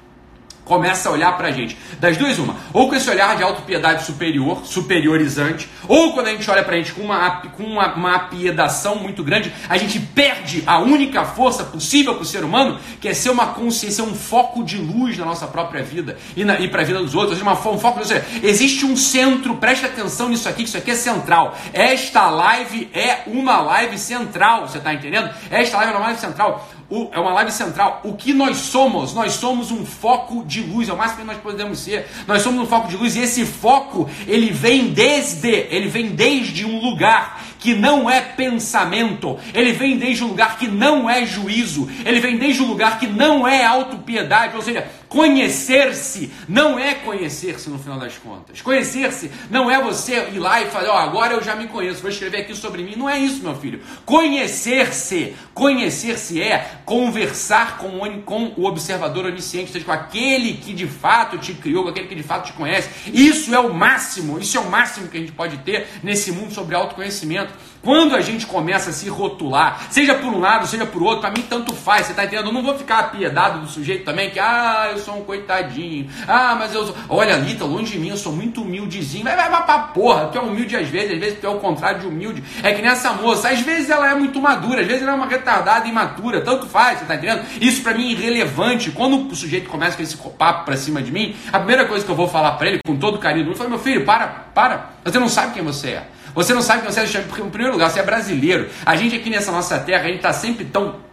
começa 0.65 1.09
a 1.09 1.11
olhar 1.11 1.37
para 1.37 1.49
a 1.49 1.51
gente. 1.51 1.77
Das 1.99 2.17
duas, 2.17 2.39
uma. 2.39 2.55
Ou 2.73 2.87
com 2.89 2.95
esse 2.95 3.09
olhar 3.09 3.35
de 3.35 3.43
autopiedade 3.43 4.05
superior, 4.05 4.65
superiorizante, 4.65 5.69
ou 5.87 6.13
quando 6.13 6.27
a 6.27 6.31
gente 6.31 6.49
olha 6.49 6.63
para 6.63 6.75
a 6.75 6.77
gente 6.77 6.93
com, 6.93 7.01
uma, 7.01 7.41
com 7.41 7.63
uma, 7.63 7.93
uma 7.93 8.15
apiedação 8.15 8.95
muito 8.95 9.23
grande, 9.23 9.51
a 9.67 9.77
gente 9.77 9.99
perde 9.99 10.63
a 10.65 10.79
única 10.79 11.25
força 11.25 11.63
possível 11.63 12.15
para 12.15 12.23
o 12.23 12.25
ser 12.25 12.43
humano, 12.43 12.79
que 12.99 13.07
é 13.07 13.13
ser 13.13 13.29
uma 13.29 13.47
consciência, 13.47 14.03
um 14.03 14.15
foco 14.15 14.63
de 14.63 14.77
luz 14.77 15.17
na 15.17 15.25
nossa 15.25 15.47
própria 15.47 15.83
vida 15.83 16.17
e, 16.35 16.41
e 16.41 16.67
para 16.67 16.81
a 16.81 16.85
vida 16.85 16.99
dos 16.99 17.15
outros. 17.15 17.41
Uma, 17.41 17.53
um 17.53 17.79
foco, 17.79 18.03
seja, 18.05 18.25
existe 18.41 18.85
um 18.85 18.95
centro, 18.95 19.55
preste 19.55 19.85
atenção 19.85 20.29
nisso 20.29 20.47
aqui, 20.47 20.63
que 20.63 20.69
isso 20.69 20.77
aqui 20.77 20.91
é 20.91 20.95
central. 20.95 21.57
Esta 21.73 22.29
live 22.29 22.89
é 22.93 23.23
uma 23.27 23.61
live 23.61 23.97
central, 23.97 24.67
você 24.67 24.77
está 24.77 24.93
entendendo? 24.93 25.29
Esta 25.49 25.77
live 25.77 25.93
é 25.93 25.95
uma 25.95 26.05
live 26.05 26.19
central 26.19 26.69
o, 26.91 27.09
é 27.13 27.19
uma 27.19 27.33
live 27.33 27.51
central. 27.51 28.01
O 28.03 28.13
que 28.13 28.33
nós 28.33 28.57
somos? 28.57 29.13
Nós 29.13 29.33
somos 29.33 29.71
um 29.71 29.85
foco 29.85 30.43
de 30.43 30.61
luz, 30.61 30.89
é 30.89 30.93
o 30.93 30.97
máximo 30.97 31.21
que 31.21 31.27
nós 31.27 31.37
podemos 31.37 31.79
ser. 31.79 32.05
Nós 32.27 32.41
somos 32.41 32.61
um 32.61 32.65
foco 32.67 32.89
de 32.89 32.97
luz 32.97 33.15
e 33.15 33.21
esse 33.21 33.45
foco, 33.45 34.09
ele 34.27 34.51
vem 34.51 34.89
desde, 34.89 35.47
ele 35.47 35.87
vem 35.87 36.09
desde 36.09 36.65
um 36.65 36.81
lugar 36.81 37.41
que 37.57 37.73
não 37.73 38.09
é 38.09 38.19
pensamento, 38.19 39.37
ele 39.53 39.71
vem 39.71 39.97
desde 39.97 40.23
um 40.23 40.27
lugar 40.27 40.57
que 40.57 40.67
não 40.67 41.09
é 41.09 41.25
juízo, 41.25 41.87
ele 42.03 42.19
vem 42.19 42.37
desde 42.37 42.61
um 42.61 42.67
lugar 42.67 42.99
que 42.99 43.05
não 43.05 43.47
é 43.47 43.63
autopiedade, 43.63 44.55
ou 44.55 44.63
seja, 44.63 44.87
conhecer-se 45.11 46.31
não 46.47 46.79
é 46.79 46.95
conhecer-se 46.95 47.69
no 47.69 47.77
final 47.77 47.99
das 47.99 48.17
contas. 48.17 48.61
Conhecer-se 48.61 49.29
não 49.49 49.69
é 49.69 49.81
você 49.81 50.29
ir 50.29 50.39
lá 50.39 50.61
e 50.61 50.67
falar, 50.67 50.89
ó, 50.89 50.93
oh, 50.93 50.97
agora 50.99 51.33
eu 51.33 51.43
já 51.43 51.53
me 51.53 51.67
conheço, 51.67 52.01
vou 52.01 52.09
escrever 52.09 52.37
aqui 52.37 52.55
sobre 52.55 52.81
mim. 52.81 52.95
Não 52.95 53.09
é 53.09 53.19
isso, 53.19 53.43
meu 53.43 53.53
filho. 53.53 53.81
Conhecer-se, 54.05 55.35
conhecer-se 55.53 56.41
é 56.41 56.79
conversar 56.85 57.77
com 57.77 57.97
o, 57.97 58.21
com 58.21 58.53
o 58.55 58.63
observador 58.63 59.25
onisciente, 59.25 59.67
ou 59.67 59.73
seja, 59.73 59.85
com 59.85 59.91
aquele 59.91 60.53
que 60.53 60.73
de 60.73 60.87
fato 60.87 61.37
te 61.37 61.53
criou, 61.55 61.83
com 61.83 61.89
aquele 61.89 62.07
que 62.07 62.15
de 62.15 62.23
fato 62.23 62.45
te 62.45 62.53
conhece. 62.53 62.89
Isso 63.13 63.53
é 63.53 63.59
o 63.59 63.73
máximo, 63.73 64.39
isso 64.39 64.55
é 64.55 64.61
o 64.61 64.69
máximo 64.69 65.09
que 65.09 65.17
a 65.17 65.19
gente 65.19 65.33
pode 65.33 65.57
ter 65.57 65.89
nesse 66.01 66.31
mundo 66.31 66.53
sobre 66.53 66.73
autoconhecimento. 66.73 67.53
Quando 67.81 68.15
a 68.15 68.21
gente 68.21 68.45
começa 68.45 68.91
a 68.91 68.93
se 68.93 69.09
rotular, 69.09 69.87
seja 69.89 70.13
por 70.13 70.31
um 70.31 70.39
lado, 70.39 70.67
seja 70.67 70.85
por 70.85 71.01
outro, 71.01 71.21
para 71.21 71.31
mim 71.31 71.41
tanto 71.41 71.73
faz, 71.75 72.05
você 72.05 72.13
tá 72.13 72.23
entendendo? 72.23 72.47
Eu 72.47 72.53
não 72.53 72.63
vou 72.63 72.77
ficar 72.77 72.99
apiedado 72.99 73.59
do 73.59 73.67
sujeito 73.67 74.05
também, 74.05 74.29
que, 74.29 74.39
ah, 74.39 74.89
eu 74.91 74.99
sou 75.01 75.17
um 75.17 75.23
coitadinho, 75.23 76.09
ah, 76.27 76.55
mas 76.57 76.73
eu 76.73 76.85
sou, 76.85 76.95
olha 77.09 77.35
ali, 77.35 77.55
tá 77.55 77.65
longe 77.65 77.91
de 77.93 77.99
mim, 77.99 78.09
eu 78.09 78.17
sou 78.17 78.31
muito 78.31 78.61
humildezinho, 78.61 79.23
vai, 79.23 79.35
vai, 79.35 79.49
vai 79.49 79.65
pra 79.65 79.79
porra, 79.79 80.27
tu 80.27 80.37
é 80.37 80.41
humilde 80.41 80.75
às 80.75 80.87
vezes, 80.87 81.11
às 81.13 81.19
vezes 81.19 81.39
tu 81.39 81.47
é 81.47 81.49
o 81.49 81.59
contrário 81.59 81.99
de 81.99 82.07
humilde, 82.07 82.43
é 82.63 82.73
que 82.73 82.81
nem 82.81 82.89
essa 82.89 83.13
moça, 83.13 83.49
às 83.49 83.59
vezes 83.61 83.89
ela 83.89 84.09
é 84.09 84.15
muito 84.15 84.41
madura, 84.41 84.81
às 84.81 84.87
vezes 84.87 85.01
ela 85.01 85.11
é 85.11 85.15
uma 85.15 85.27
retardada 85.27 85.87
imatura, 85.87 86.41
tanto 86.41 86.65
faz, 86.67 86.99
você 86.99 87.05
tá 87.05 87.15
entendendo? 87.15 87.45
Isso 87.59 87.81
para 87.83 87.93
mim 87.93 88.07
é 88.07 88.11
irrelevante, 88.11 88.91
quando 88.91 89.27
o 89.27 89.35
sujeito 89.35 89.69
começa 89.69 89.97
com 89.97 90.03
esse 90.03 90.17
papo 90.17 90.65
pra 90.65 90.77
cima 90.77 91.01
de 91.01 91.11
mim, 91.11 91.35
a 91.51 91.57
primeira 91.57 91.85
coisa 91.85 92.05
que 92.05 92.11
eu 92.11 92.15
vou 92.15 92.27
falar 92.27 92.53
para 92.53 92.67
ele, 92.67 92.79
com 92.85 92.95
todo 92.97 93.17
carinho, 93.17 93.49
eu 93.49 93.55
falo, 93.55 93.69
meu 93.69 93.79
filho, 93.79 94.05
para, 94.05 94.27
para, 94.53 94.91
você 95.03 95.19
não 95.19 95.29
sabe 95.29 95.53
quem 95.53 95.63
você 95.63 95.89
é. 95.89 96.07
Você 96.33 96.53
não 96.53 96.61
sabe 96.61 96.85
que 96.85 96.91
você 96.91 97.17
é, 97.17 97.21
porque, 97.21 97.41
em 97.41 97.49
primeiro 97.49 97.73
lugar, 97.73 97.89
você 97.89 97.99
é 97.99 98.03
brasileiro. 98.03 98.69
A 98.85 98.95
gente 98.95 99.15
aqui 99.15 99.29
nessa 99.29 99.51
nossa 99.51 99.77
terra, 99.79 100.03
a 100.03 100.07
gente 100.07 100.17
está 100.17 100.31
sempre 100.31 100.63
tão 100.63 101.10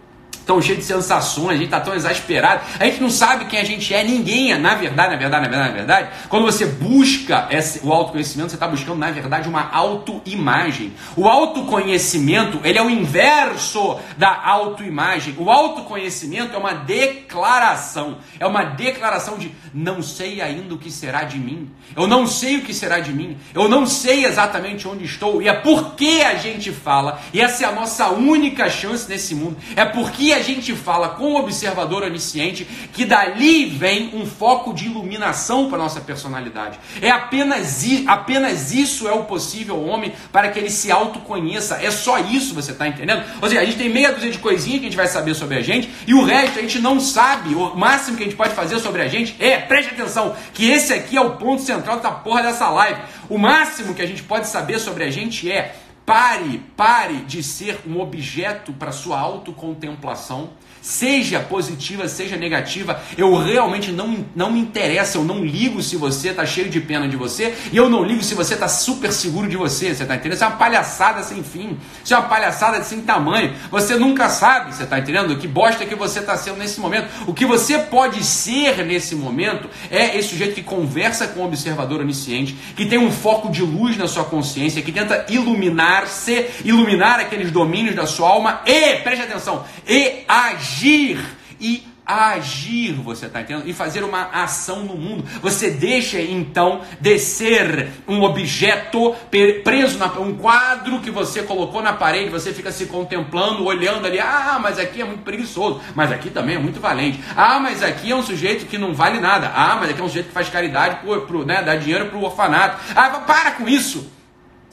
tão 0.48 0.62
cheio 0.62 0.78
de 0.78 0.84
sensações, 0.84 1.50
a 1.50 1.52
gente 1.56 1.66
está 1.66 1.78
tão 1.78 1.94
exasperado, 1.94 2.62
a 2.80 2.84
gente 2.86 3.02
não 3.02 3.10
sabe 3.10 3.44
quem 3.44 3.60
a 3.60 3.64
gente 3.64 3.92
é, 3.92 4.02
ninguém 4.02 4.50
é, 4.50 4.56
na 4.56 4.74
verdade, 4.74 5.10
na 5.10 5.16
verdade, 5.18 5.42
na 5.42 5.48
verdade, 5.50 5.68
na 5.68 5.74
verdade, 5.74 6.08
quando 6.30 6.46
você 6.46 6.64
busca 6.64 7.46
esse, 7.50 7.86
o 7.86 7.92
autoconhecimento, 7.92 8.48
você 8.48 8.56
está 8.56 8.66
buscando, 8.66 8.96
na 8.96 9.10
verdade, 9.10 9.46
uma 9.46 9.70
autoimagem. 9.70 10.94
O 11.14 11.28
autoconhecimento, 11.28 12.60
ele 12.64 12.78
é 12.78 12.82
o 12.82 12.88
inverso 12.88 13.98
da 14.16 14.42
autoimagem. 14.42 15.34
O 15.36 15.50
autoconhecimento 15.50 16.54
é 16.54 16.58
uma 16.58 16.72
declaração, 16.72 18.16
é 18.40 18.46
uma 18.46 18.64
declaração 18.64 19.36
de 19.36 19.54
não 19.74 20.02
sei 20.02 20.40
ainda 20.40 20.74
o 20.74 20.78
que 20.78 20.90
será 20.90 21.24
de 21.24 21.38
mim, 21.38 21.70
eu 21.94 22.06
não 22.06 22.26
sei 22.26 22.56
o 22.56 22.62
que 22.62 22.72
será 22.72 23.00
de 23.00 23.12
mim, 23.12 23.36
eu 23.54 23.68
não 23.68 23.86
sei 23.86 24.24
exatamente 24.24 24.88
onde 24.88 25.04
estou, 25.04 25.42
e 25.42 25.48
é 25.48 25.52
porque 25.52 26.22
a 26.24 26.36
gente 26.36 26.72
fala, 26.72 27.20
e 27.34 27.40
essa 27.40 27.64
é 27.64 27.68
a 27.68 27.72
nossa 27.72 28.08
única 28.08 28.70
chance 28.70 29.08
nesse 29.08 29.34
mundo, 29.34 29.58
é 29.76 29.84
porque 29.84 30.32
a 30.32 30.37
gente 30.42 30.74
fala 30.74 31.10
com 31.10 31.34
o 31.34 31.38
observador 31.38 32.02
onisciente 32.02 32.64
que 32.92 33.04
dali 33.04 33.66
vem 33.66 34.10
um 34.14 34.26
foco 34.26 34.72
de 34.72 34.86
iluminação 34.86 35.68
para 35.68 35.78
nossa 35.78 36.00
personalidade. 36.00 36.78
É 37.00 37.10
apenas, 37.10 37.84
apenas 38.06 38.72
isso 38.72 39.08
é 39.08 39.12
o 39.12 39.24
possível 39.24 39.82
homem 39.84 40.12
para 40.32 40.48
que 40.48 40.58
ele 40.58 40.70
se 40.70 40.90
autoconheça. 40.90 41.78
É 41.82 41.90
só 41.90 42.18
isso, 42.18 42.54
você 42.54 42.72
está 42.72 42.86
entendendo? 42.86 43.24
Ou 43.40 43.48
seja, 43.48 43.60
a 43.60 43.64
gente 43.64 43.78
tem 43.78 43.88
meia 43.88 44.12
dúzia 44.12 44.30
de 44.30 44.38
coisinhas 44.38 44.80
que 44.80 44.86
a 44.86 44.88
gente 44.90 44.96
vai 44.96 45.08
saber 45.08 45.34
sobre 45.34 45.56
a 45.56 45.62
gente 45.62 45.90
e 46.06 46.14
o 46.14 46.24
resto 46.24 46.58
a 46.58 46.62
gente 46.62 46.78
não 46.78 47.00
sabe. 47.00 47.54
O 47.54 47.76
máximo 47.76 48.16
que 48.16 48.22
a 48.22 48.26
gente 48.26 48.36
pode 48.36 48.54
fazer 48.54 48.78
sobre 48.78 49.02
a 49.02 49.08
gente 49.08 49.36
é, 49.38 49.58
preste 49.58 49.92
atenção, 49.92 50.34
que 50.52 50.70
esse 50.70 50.92
aqui 50.92 51.16
é 51.16 51.20
o 51.20 51.36
ponto 51.36 51.62
central 51.62 52.00
da 52.00 52.10
porra 52.10 52.42
dessa 52.42 52.68
live. 52.70 53.00
O 53.28 53.38
máximo 53.38 53.94
que 53.94 54.02
a 54.02 54.06
gente 54.06 54.22
pode 54.22 54.48
saber 54.48 54.78
sobre 54.78 55.04
a 55.04 55.10
gente 55.10 55.50
é 55.50 55.74
Pare, 56.08 56.62
pare 56.74 57.16
de 57.26 57.42
ser 57.42 57.82
um 57.86 58.00
objeto 58.00 58.72
para 58.72 58.92
sua 58.92 59.20
autocontemplação 59.20 60.52
seja 60.80 61.40
positiva, 61.40 62.08
seja 62.08 62.36
negativa, 62.36 63.00
eu 63.16 63.36
realmente 63.36 63.92
não, 63.92 64.24
não 64.34 64.50
me 64.50 64.60
interessa, 64.60 65.18
eu 65.18 65.24
não 65.24 65.44
ligo 65.44 65.82
se 65.82 65.96
você 65.96 66.30
está 66.30 66.46
cheio 66.46 66.70
de 66.70 66.80
pena 66.80 67.08
de 67.08 67.16
você, 67.16 67.54
e 67.72 67.76
eu 67.76 67.90
não 67.90 68.02
ligo 68.02 68.22
se 68.22 68.34
você 68.34 68.54
está 68.54 68.68
super 68.68 69.12
seguro 69.12 69.48
de 69.48 69.56
você, 69.56 69.94
você 69.94 70.02
está 70.02 70.14
entendendo? 70.14 70.34
Isso 70.34 70.44
é 70.44 70.46
uma 70.46 70.56
palhaçada 70.56 71.22
sem 71.22 71.42
fim, 71.42 71.76
isso 72.02 72.14
é 72.14 72.16
uma 72.16 72.28
palhaçada 72.28 72.82
sem 72.82 73.02
tamanho, 73.02 73.52
você 73.70 73.96
nunca 73.96 74.28
sabe, 74.28 74.74
você 74.74 74.84
está 74.84 74.98
entendendo? 74.98 75.36
Que 75.36 75.46
bosta 75.46 75.84
que 75.84 75.94
você 75.94 76.20
está 76.20 76.36
sendo 76.36 76.58
nesse 76.58 76.80
momento, 76.80 77.08
o 77.26 77.34
que 77.34 77.44
você 77.44 77.78
pode 77.78 78.24
ser 78.24 78.84
nesse 78.84 79.14
momento 79.14 79.68
é 79.90 80.16
esse 80.16 80.30
sujeito 80.30 80.54
que 80.54 80.62
conversa 80.62 81.26
com 81.28 81.40
o 81.40 81.44
observador 81.44 82.00
onisciente, 82.00 82.56
que 82.76 82.86
tem 82.86 82.98
um 82.98 83.10
foco 83.10 83.50
de 83.50 83.62
luz 83.62 83.96
na 83.96 84.08
sua 84.08 84.24
consciência, 84.24 84.80
que 84.80 84.92
tenta 84.92 85.26
iluminar-se, 85.98 86.46
iluminar 86.64 87.20
aqueles 87.20 87.50
domínios 87.50 87.94
da 87.94 88.06
sua 88.06 88.28
alma 88.28 88.62
e, 88.64 88.96
preste 88.96 89.22
atenção, 89.22 89.64
e 89.86 90.24
agir 90.28 91.18
e 91.60 91.86
agir, 92.06 92.94
você 92.94 93.26
está 93.26 93.42
entendendo? 93.42 93.68
E 93.68 93.74
fazer 93.74 94.02
uma 94.02 94.30
ação 94.32 94.82
no 94.82 94.94
mundo. 94.94 95.24
Você 95.42 95.70
deixa 95.70 96.18
então 96.18 96.80
de 96.98 97.18
ser 97.18 97.90
um 98.08 98.22
objeto 98.22 99.14
preso 99.62 99.98
na 99.98 100.06
um 100.18 100.38
quadro 100.38 101.00
que 101.00 101.10
você 101.10 101.42
colocou 101.42 101.82
na 101.82 101.92
parede, 101.92 102.30
você 102.30 102.54
fica 102.54 102.72
se 102.72 102.86
contemplando, 102.86 103.62
olhando 103.66 104.06
ali, 104.06 104.18
ah, 104.18 104.58
mas 104.58 104.78
aqui 104.78 105.02
é 105.02 105.04
muito 105.04 105.22
preguiçoso, 105.22 105.82
mas 105.94 106.10
aqui 106.10 106.30
também 106.30 106.56
é 106.56 106.58
muito 106.58 106.80
valente. 106.80 107.20
Ah, 107.36 107.60
mas 107.60 107.82
aqui 107.82 108.10
é 108.10 108.16
um 108.16 108.22
sujeito 108.22 108.64
que 108.64 108.78
não 108.78 108.94
vale 108.94 109.20
nada. 109.20 109.52
Ah, 109.54 109.76
mas 109.78 109.90
aqui 109.90 110.00
é 110.00 110.04
um 110.04 110.08
sujeito 110.08 110.28
que 110.28 110.32
faz 110.32 110.48
caridade 110.48 111.00
pro, 111.00 111.20
pro 111.26 111.44
né, 111.44 111.62
dá 111.62 111.76
dinheiro 111.76 112.06
para 112.06 112.16
o 112.16 112.24
orfanato. 112.24 112.80
Ah, 112.96 113.10
para 113.26 113.50
com 113.50 113.68
isso. 113.68 114.17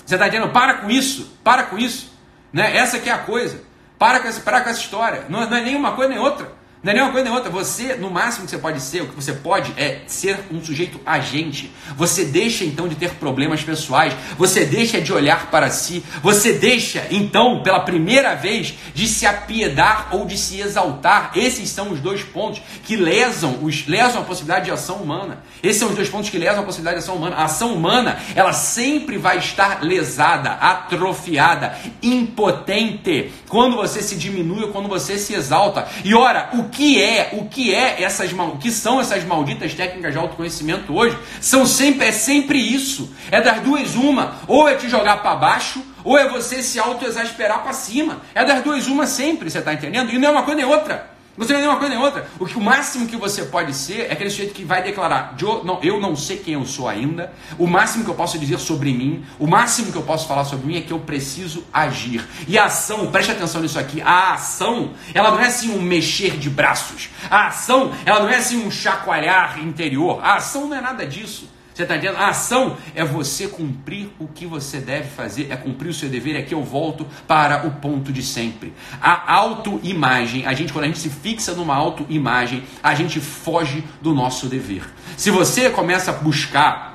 Você 0.06 0.16
está 0.16 0.28
entendendo? 0.28 0.52
Para 0.52 0.76
com 0.76 0.90
isso. 0.90 1.38
Para 1.44 1.64
com 1.64 1.78
isso. 1.78 2.14
Né? 2.54 2.78
Essa 2.78 3.00
que 3.00 3.10
é 3.10 3.14
a 3.14 3.18
coisa. 3.18 3.62
Para 3.98 4.20
com 4.20 4.28
essa, 4.28 4.42
para 4.42 4.62
com 4.62 4.70
essa 4.70 4.80
história. 4.80 5.26
Não, 5.30 5.50
não 5.50 5.58
é 5.58 5.62
nem 5.62 5.76
uma 5.76 5.94
coisa 5.94 6.10
nem 6.10 6.20
outra. 6.20 6.52
Não 6.86 6.92
é 6.92 6.94
nem 6.94 7.04
uma 7.04 7.12
coisa 7.12 7.26
nem 7.28 7.36
outra. 7.36 7.50
Você, 7.50 7.96
no 7.96 8.12
máximo 8.12 8.46
que 8.46 8.52
você 8.52 8.60
pode 8.60 8.80
ser, 8.80 9.02
o 9.02 9.08
que 9.08 9.16
você 9.16 9.34
pode 9.34 9.74
é 9.76 10.02
ser 10.06 10.38
um 10.52 10.64
sujeito 10.64 11.02
agente. 11.04 11.72
Você 11.98 12.26
deixa 12.26 12.64
então 12.64 12.88
de 12.88 12.94
ter 12.94 13.16
problemas 13.16 13.64
pessoais. 13.64 14.14
Você 14.38 14.66
deixa 14.66 15.02
de 15.02 15.12
olhar 15.12 15.50
para 15.50 15.72
si. 15.72 16.04
Você 16.22 16.54
deixa 16.54 17.08
então, 17.10 17.64
pela 17.64 17.80
primeira 17.80 18.36
vez, 18.36 18.76
de 18.94 19.08
se 19.08 19.26
apiedar 19.26 20.10
ou 20.12 20.28
de 20.28 20.38
se 20.38 20.62
exaltar. 20.62 21.32
Esses 21.34 21.70
são 21.70 21.92
os 21.92 22.00
dois 22.00 22.22
pontos 22.22 22.62
que 22.84 22.96
lesam, 22.96 23.58
os, 23.64 23.88
lesam 23.88 24.22
a 24.22 24.24
possibilidade 24.24 24.66
de 24.66 24.72
ação 24.72 24.98
humana. 24.98 25.40
Esses 25.64 25.80
são 25.80 25.90
os 25.90 25.96
dois 25.96 26.08
pontos 26.08 26.30
que 26.30 26.38
lesam 26.38 26.62
a 26.62 26.66
possibilidade 26.68 26.98
de 26.98 27.04
ação 27.04 27.16
humana. 27.16 27.36
A 27.38 27.46
ação 27.46 27.74
humana, 27.74 28.20
ela 28.36 28.54
sempre 28.54 29.18
vai 29.18 29.40
estar 29.40 29.82
lesada, 29.84 30.52
atrofiada, 30.52 31.76
impotente 32.04 33.34
quando 33.50 33.76
você 33.76 34.04
se 34.04 34.16
diminui 34.16 34.66
ou 34.66 34.72
quando 34.72 34.88
você 34.88 35.18
se 35.18 35.34
exalta. 35.34 35.88
E 36.04 36.14
ora, 36.14 36.52
o 36.54 36.75
que 36.76 37.02
é, 37.02 37.30
o 37.34 37.46
que 37.46 37.74
é 37.74 38.04
essas 38.04 38.32
o 38.34 38.58
que 38.58 38.70
são 38.70 39.00
essas 39.00 39.24
malditas 39.24 39.74
técnicas 39.74 40.12
de 40.12 40.20
autoconhecimento 40.20 40.94
hoje? 40.94 41.18
São 41.40 41.66
sempre 41.66 42.08
é 42.08 42.12
sempre 42.12 42.60
isso. 42.60 43.16
É 43.32 43.42
das 43.42 43.62
duas 43.62 43.96
uma, 43.96 44.36
ou 44.48 44.68
é 44.68 44.76
te 44.76 44.90
jogar 44.90 45.22
para 45.22 45.36
baixo, 45.36 45.82
ou 46.04 46.18
é 46.18 46.28
você 46.28 46.62
se 46.62 46.78
autoexasperar 46.78 47.64
para 47.64 47.74
cima. 47.74 48.22
É 48.36 48.44
das 48.44 48.62
duas 48.62 48.88
uma 48.88 49.08
sempre, 49.08 49.50
você 49.50 49.60
está 49.60 49.74
entendendo? 49.74 50.12
E 50.12 50.18
não 50.18 50.28
é 50.28 50.32
uma 50.32 50.44
coisa 50.44 50.62
nem 50.62 50.70
outra. 50.70 51.15
Você 51.38 51.52
não 51.52 51.60
é 51.60 51.64
nem 51.64 51.72
uma 51.72 51.80
coisa 51.80 51.94
nem 51.94 52.04
outra. 52.04 52.30
O, 52.40 52.46
que, 52.46 52.58
o 52.58 52.62
máximo 52.62 53.08
que 53.08 53.18
você 53.18 53.44
pode 53.44 53.74
ser 53.74 54.08
é 54.10 54.14
aquele 54.14 54.30
sujeito 54.30 54.54
que 54.54 54.64
vai 54.64 54.82
declarar: 54.82 55.36
não, 55.64 55.80
eu 55.84 56.00
não 56.00 56.16
sei 56.16 56.38
quem 56.38 56.54
eu 56.54 56.66
sou 56.66 56.88
ainda. 56.88 57.34
O 57.58 57.68
máximo 57.68 58.06
que 58.06 58.10
eu 58.10 58.16
posso 58.16 58.40
dizer 58.40 58.58
sobre 58.58 58.94
mim, 58.94 59.26
o 59.38 59.46
máximo 59.46 59.92
que 59.92 59.98
eu 59.98 60.04
posso 60.04 60.28
falar 60.28 60.46
sobre 60.46 60.68
mim 60.68 60.78
é 60.78 60.82
que 60.82 60.94
eu 60.94 61.00
preciso 61.00 61.66
agir. 61.74 62.26
E 62.48 62.58
a 62.58 62.66
ação, 62.66 63.12
preste 63.12 63.32
atenção 63.32 63.62
nisso 63.62 63.78
aqui: 63.78 64.02
a 64.02 64.34
ação, 64.34 64.94
ela 65.14 65.32
não 65.32 65.40
é 65.40 65.48
assim 65.48 65.78
um 65.78 65.82
mexer 65.82 66.38
de 66.38 66.50
braços. 66.50 67.10
A 67.30 67.48
ação, 67.48 67.92
ela 68.06 68.22
não 68.22 68.30
é 68.30 68.38
assim 68.38 68.66
um 68.66 68.72
chacoalhar 68.72 69.60
interior. 69.60 70.20
A 70.24 70.36
ação 70.36 70.68
não 70.68 70.78
é 70.78 70.82
nada 70.82 71.06
disso. 71.06 71.50
Você 71.76 71.84
está 71.84 71.98
entendendo? 71.98 72.16
A 72.16 72.30
ação 72.30 72.78
é 72.96 73.04
você 73.04 73.50
cumprir 73.50 74.10
o 74.18 74.30
que 74.30 74.46
você 74.46 74.80
deve 74.80 75.10
fazer, 75.10 75.52
é 75.52 75.58
cumprir 75.58 75.90
o 75.90 75.94
seu 75.94 76.08
dever. 76.08 76.38
Aqui 76.38 76.54
eu 76.54 76.64
volto 76.64 77.06
para 77.28 77.68
o 77.68 77.72
ponto 77.82 78.14
de 78.14 78.24
sempre. 78.24 78.74
A 79.02 79.34
autoimagem, 79.34 80.46
a 80.46 80.54
gente, 80.54 80.72
quando 80.72 80.86
a 80.86 80.88
gente 80.88 81.00
se 81.00 81.10
fixa 81.10 81.54
numa 81.54 81.76
autoimagem, 81.76 82.64
a 82.82 82.96
gente 82.96 83.20
foge 83.20 83.84
do 84.02 84.14
nosso 84.14 84.48
dever. 84.48 84.84
Se 85.18 85.30
você 85.30 85.70
começa 85.70 86.12
a 86.12 86.14
buscar 86.14 86.95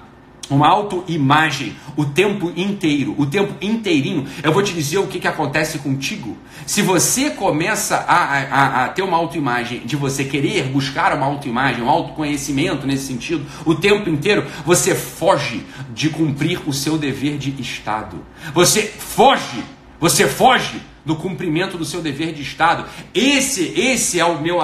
uma 0.51 0.69
autoimagem 0.69 1.77
o 1.97 2.05
tempo 2.05 2.53
inteiro, 2.57 3.15
o 3.17 3.27
tempo 3.27 3.55
inteirinho, 3.61 4.27
eu 4.43 4.53
vou 4.53 4.63
te 4.63 4.73
dizer 4.73 4.99
o 4.99 5.07
que, 5.07 5.21
que 5.21 5.29
acontece 5.29 5.79
contigo. 5.79 6.37
Se 6.67 6.83
você 6.83 7.31
começa 7.31 7.97
a, 7.97 8.15
a, 8.15 8.85
a 8.85 8.89
ter 8.89 9.03
uma 9.03 9.17
autoimagem, 9.17 9.81
de 9.81 9.97
você 9.97 10.25
querer 10.25 10.65
buscar 10.65 11.15
uma 11.15 11.27
autoimagem, 11.27 11.83
um 11.83 11.89
autoconhecimento 11.89 12.87
nesse 12.87 13.07
sentido, 13.07 13.47
o 13.65 13.75
tempo 13.75 14.09
inteiro, 14.09 14.45
você 14.65 14.95
foge 14.95 15.65
de 15.95 16.11
cumprir 16.11 16.61
o 16.67 16.73
seu 16.73 16.99
dever 16.99 17.39
de 17.39 17.61
Estado. 17.61 18.25
Você 18.53 18.83
foge, 18.83 19.63
você 19.99 20.27
foge 20.27 20.81
do 21.05 21.17
cumprimento 21.17 21.79
do 21.79 21.85
seu 21.85 22.01
dever 22.01 22.33
de 22.33 22.43
Estado. 22.43 22.85
Esse, 23.15 23.73
esse 23.79 24.21
é 24.21 24.25
o 24.25 24.41
meu 24.41 24.61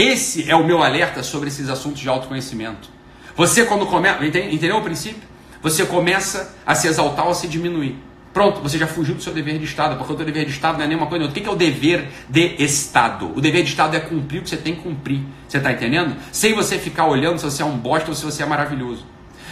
esse 0.00 0.50
é 0.50 0.56
o 0.56 0.64
meu 0.64 0.82
alerta 0.82 1.22
sobre 1.22 1.48
esses 1.48 1.68
assuntos 1.68 2.00
de 2.00 2.08
autoconhecimento. 2.08 2.88
Você, 3.36 3.64
quando 3.64 3.86
começa. 3.86 4.24
Entendeu 4.24 4.76
o 4.78 4.82
princípio? 4.82 5.22
Você 5.62 5.84
começa 5.84 6.54
a 6.66 6.74
se 6.74 6.88
exaltar 6.88 7.26
ou 7.26 7.32
a 7.32 7.34
se 7.34 7.46
diminuir. 7.46 7.96
Pronto, 8.32 8.60
você 8.60 8.78
já 8.78 8.86
fugiu 8.86 9.14
do 9.14 9.22
seu 9.22 9.32
dever 9.32 9.58
de 9.58 9.64
Estado, 9.64 9.96
porque 9.96 10.12
o 10.12 10.16
seu 10.16 10.24
dever 10.24 10.44
de 10.44 10.52
Estado 10.52 10.78
não 10.78 10.84
é 10.84 10.86
nenhuma 10.86 11.06
coisa. 11.06 11.24
O 11.24 11.32
que 11.32 11.46
é 11.46 11.50
o 11.50 11.56
dever 11.56 12.08
de 12.28 12.54
Estado? 12.62 13.32
O 13.36 13.40
dever 13.40 13.64
de 13.64 13.70
Estado 13.70 13.96
é 13.96 14.00
cumprir 14.00 14.38
o 14.38 14.42
que 14.42 14.50
você 14.50 14.56
tem 14.56 14.76
que 14.76 14.82
cumprir. 14.82 15.20
Você 15.48 15.56
está 15.56 15.72
entendendo? 15.72 16.16
Sem 16.30 16.54
você 16.54 16.78
ficar 16.78 17.06
olhando 17.06 17.38
se 17.38 17.44
você 17.44 17.62
é 17.62 17.66
um 17.66 17.76
bosta 17.76 18.08
ou 18.08 18.14
se 18.14 18.24
você 18.24 18.42
é 18.42 18.46
maravilhoso. 18.46 19.04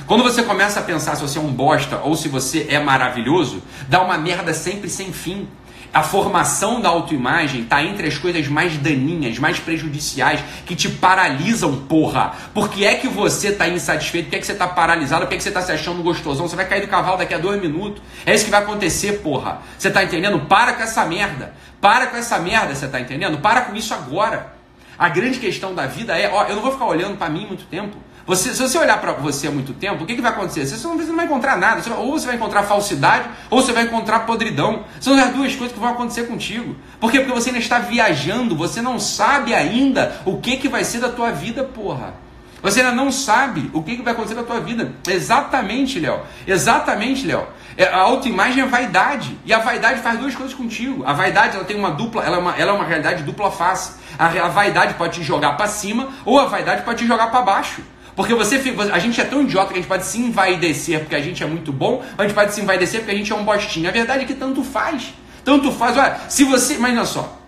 Quando 0.07 0.23
você 0.23 0.45
começa 0.45 0.79
a 0.79 0.83
pensar 0.83 1.17
se 1.17 1.23
você 1.23 1.39
é 1.39 1.43
um 1.43 1.53
bosta 1.53 1.99
ou 2.05 2.15
se 2.15 2.29
você 2.29 2.69
é 2.71 2.79
maravilhoso, 2.79 3.63
dá 3.89 4.01
uma 4.01 4.17
merda 4.17 4.55
sempre 4.55 4.89
sem 4.89 5.13
fim. 5.13 5.49
A 5.93 6.03
formação 6.03 6.81
da 6.81 6.89
autoimagem 6.89 7.63
está 7.63 7.83
entre 7.83 8.07
as 8.07 8.19
coisas 8.19 8.47
mais 8.47 8.77
daninhas, 8.77 9.39
mais 9.39 9.59
prejudiciais, 9.59 10.41
que 10.67 10.77
te 10.77 10.89
paralisam, 10.89 11.85
porra. 11.87 12.35
Por 12.53 12.69
que 12.69 12.85
é 12.85 12.95
que 12.95 13.09
você 13.09 13.49
está 13.49 13.67
insatisfeito? 13.69 14.27
Por 14.27 14.31
que 14.31 14.37
é 14.37 14.41
que 14.41 14.47
você 14.47 14.53
está 14.53 14.69
paralisado? 14.69 15.23
Por 15.23 15.29
que 15.29 15.35
é 15.35 15.39
que 15.39 15.43
você 15.43 15.49
está 15.49 15.63
se 15.63 15.73
achando 15.73 16.03
gostosão? 16.03 16.47
Você 16.47 16.57
vai 16.57 16.69
cair 16.69 16.83
do 16.83 16.89
cavalo 16.89 17.17
daqui 17.17 17.33
a 17.33 17.39
dois 17.39 17.61
minutos. 17.61 18.03
É 18.27 18.35
isso 18.35 18.45
que 18.45 18.51
vai 18.51 18.63
acontecer, 18.63 19.21
porra. 19.23 19.63
Você 19.79 19.89
está 19.89 20.05
entendendo? 20.05 20.41
Para 20.41 20.75
com 20.75 20.83
essa 20.83 21.05
merda. 21.07 21.55
Para 21.81 22.09
com 22.09 22.17
essa 22.17 22.39
merda, 22.39 22.75
você 22.75 22.87
está 22.87 23.01
entendendo? 23.01 23.39
Para 23.39 23.63
com 23.63 23.75
isso 23.75 23.95
agora. 23.95 24.59
A 24.99 25.09
grande 25.09 25.39
questão 25.39 25.75
da 25.75 25.87
vida 25.87 26.19
é, 26.19 26.29
ó, 26.33 26.45
eu 26.45 26.57
não 26.57 26.63
vou 26.63 26.73
ficar 26.73 26.87
olhando 26.87 27.17
para 27.17 27.31
mim 27.31 27.47
muito 27.47 27.65
tempo. 27.67 27.97
Você, 28.29 28.55
se 28.55 28.61
você 28.61 28.77
olhar 28.77 29.01
para 29.01 29.13
você 29.13 29.49
há 29.49 29.51
muito 29.51 29.73
tempo, 29.73 30.05
o 30.05 30.07
que, 30.07 30.15
que 30.15 30.21
vai 30.21 30.31
acontecer? 30.31 30.67
Você 30.67 30.87
não, 30.87 30.95
não 30.97 31.17
vai 31.17 31.25
encontrar 31.25 31.57
nada. 31.57 31.81
Você, 31.81 31.91
ou 31.91 32.13
você 32.13 32.27
vai 32.27 32.37
encontrar 32.37 32.63
falsidade, 32.65 33.27
ou 33.49 33.63
você 33.63 33.73
vai 33.73 33.85
encontrar 33.85 34.21
podridão. 34.27 34.85
São 35.01 35.19
as 35.19 35.33
duas 35.33 35.57
coisas 35.57 35.73
que 35.73 35.81
vão 35.81 35.89
acontecer 35.89 36.25
contigo. 36.25 36.77
Por 37.01 37.11
quê? 37.11 37.21
Porque 37.21 37.33
você 37.33 37.49
ainda 37.49 37.59
está 37.59 37.79
viajando, 37.79 38.55
você 38.55 38.83
não 38.83 39.01
sabe 39.01 39.55
ainda 39.55 40.21
o 40.27 40.37
que, 40.37 40.59
que 40.59 40.69
vai 40.69 40.85
ser 40.85 41.01
da 41.01 41.09
tua 41.09 41.31
vida, 41.31 41.65
porra. 41.65 42.13
Você 42.61 42.81
ainda 42.81 42.93
não 42.93 43.11
sabe 43.11 43.71
o 43.73 43.83
que, 43.83 43.97
que 43.97 44.03
vai 44.03 44.13
acontecer 44.13 44.35
com 44.35 44.43
a 44.43 44.45
tua 44.45 44.61
vida. 44.61 44.93
Exatamente, 45.09 45.99
Léo. 45.99 46.21
Exatamente, 46.47 47.27
Léo. 47.27 47.47
É, 47.79 47.87
a 47.87 47.97
autoimagem 47.97 48.63
é 48.63 48.67
vaidade. 48.67 49.39
E 49.47 49.55
a 49.55 49.59
vaidade 49.59 50.03
faz 50.03 50.19
duas 50.19 50.35
coisas 50.35 50.55
contigo. 50.55 51.03
A 51.07 51.15
vaidade 51.15 51.57
ela 51.57 51.65
tem 51.65 51.79
uma 51.79 51.93
dupla, 51.93 52.23
ela 52.23 52.37
é 52.37 52.41
uma, 52.41 52.55
ela 52.57 52.73
é 52.73 52.75
uma 52.75 52.85
realidade 52.85 53.23
dupla 53.23 53.51
face. 53.51 53.93
A, 54.19 54.27
a 54.27 54.49
vaidade 54.49 54.95
pode 54.95 55.19
te 55.19 55.25
jogar 55.25 55.57
para 55.57 55.67
cima 55.67 56.09
ou 56.27 56.39
a 56.39 56.45
vaidade 56.45 56.83
pode 56.83 56.99
te 56.99 57.07
jogar 57.07 57.31
para 57.31 57.41
baixo. 57.41 57.81
Porque 58.19 58.35
você 58.35 58.61
a 58.93 58.99
gente 58.99 59.21
é 59.21 59.25
tão 59.25 59.43
idiota 59.43 59.69
que 59.69 59.75
a 59.75 59.77
gente 59.77 59.87
pode 59.87 60.05
se 60.05 60.19
envaidecer 60.19 60.99
porque 60.99 61.15
a 61.15 61.21
gente 61.21 61.41
é 61.41 61.47
muito 61.47 61.73
bom, 61.73 62.03
ou 62.03 62.05
a 62.19 62.25
gente 62.25 62.35
pode 62.35 62.53
se 62.53 62.61
envaidecer 62.61 62.99
porque 62.99 63.13
a 63.13 63.17
gente 63.17 63.33
é 63.33 63.37
um 63.37 63.45
bostinho. 63.45 63.89
A 63.89 63.93
verdade 63.93 64.25
é 64.25 64.27
que 64.27 64.35
tanto 64.35 64.65
faz. 64.65 65.15
Tanto 65.45 65.71
faz. 65.71 65.97
Olha, 65.97 66.19
se 66.29 66.43
você. 66.43 66.75
Imagina 66.75 67.05
só. 67.05 67.41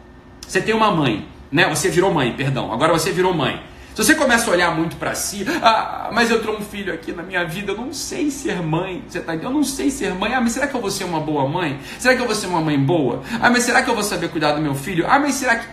Você 0.47 0.61
tem 0.61 0.73
uma 0.73 0.93
mãe, 0.93 1.27
né? 1.51 1.69
Você 1.71 1.89
virou 1.89 2.15
mãe, 2.15 2.33
perdão. 2.35 2.73
Agora 2.73 2.93
você 2.93 3.11
virou 3.11 3.35
mãe. 3.35 3.61
Se 3.97 4.05
você 4.05 4.15
começa 4.15 4.49
a 4.49 4.53
olhar 4.53 4.73
muito 4.73 4.95
para 4.95 5.13
si, 5.17 5.45
ah, 5.61 6.11
mas 6.13 6.31
eu 6.31 6.41
tenho 6.41 6.57
um 6.57 6.61
filho 6.61 6.95
aqui 6.95 7.11
na 7.11 7.25
minha 7.25 7.45
vida, 7.45 7.73
eu 7.73 7.77
não 7.77 7.93
sei 7.93 8.31
ser 8.31 8.63
mãe. 8.63 9.03
Você 9.09 9.19
tá 9.19 9.35
Eu 9.35 9.51
não 9.51 9.65
sei 9.65 9.91
ser 9.91 10.15
mãe. 10.15 10.35
Ah, 10.35 10.41
mas 10.41 10.53
será 10.53 10.69
que 10.69 10.75
eu 10.77 10.81
vou 10.81 10.93
ser 10.93 11.03
uma 11.03 11.19
boa 11.19 11.49
mãe? 11.49 11.81
Será 11.99 12.15
que 12.15 12.23
eu 12.23 12.27
vou 12.27 12.35
ser 12.37 12.47
uma 12.47 12.61
mãe 12.61 12.79
boa? 12.79 13.25
Ah, 13.41 13.51
mas 13.51 13.65
será 13.65 13.83
que 13.83 13.91
eu 13.91 13.95
vou 13.97 14.05
saber 14.05 14.29
cuidar 14.29 14.53
do 14.53 14.61
meu 14.61 14.77
filho? 14.77 15.05
Ah, 15.09 15.19
mas 15.19 15.35
será 15.35 15.57
que. 15.57 15.67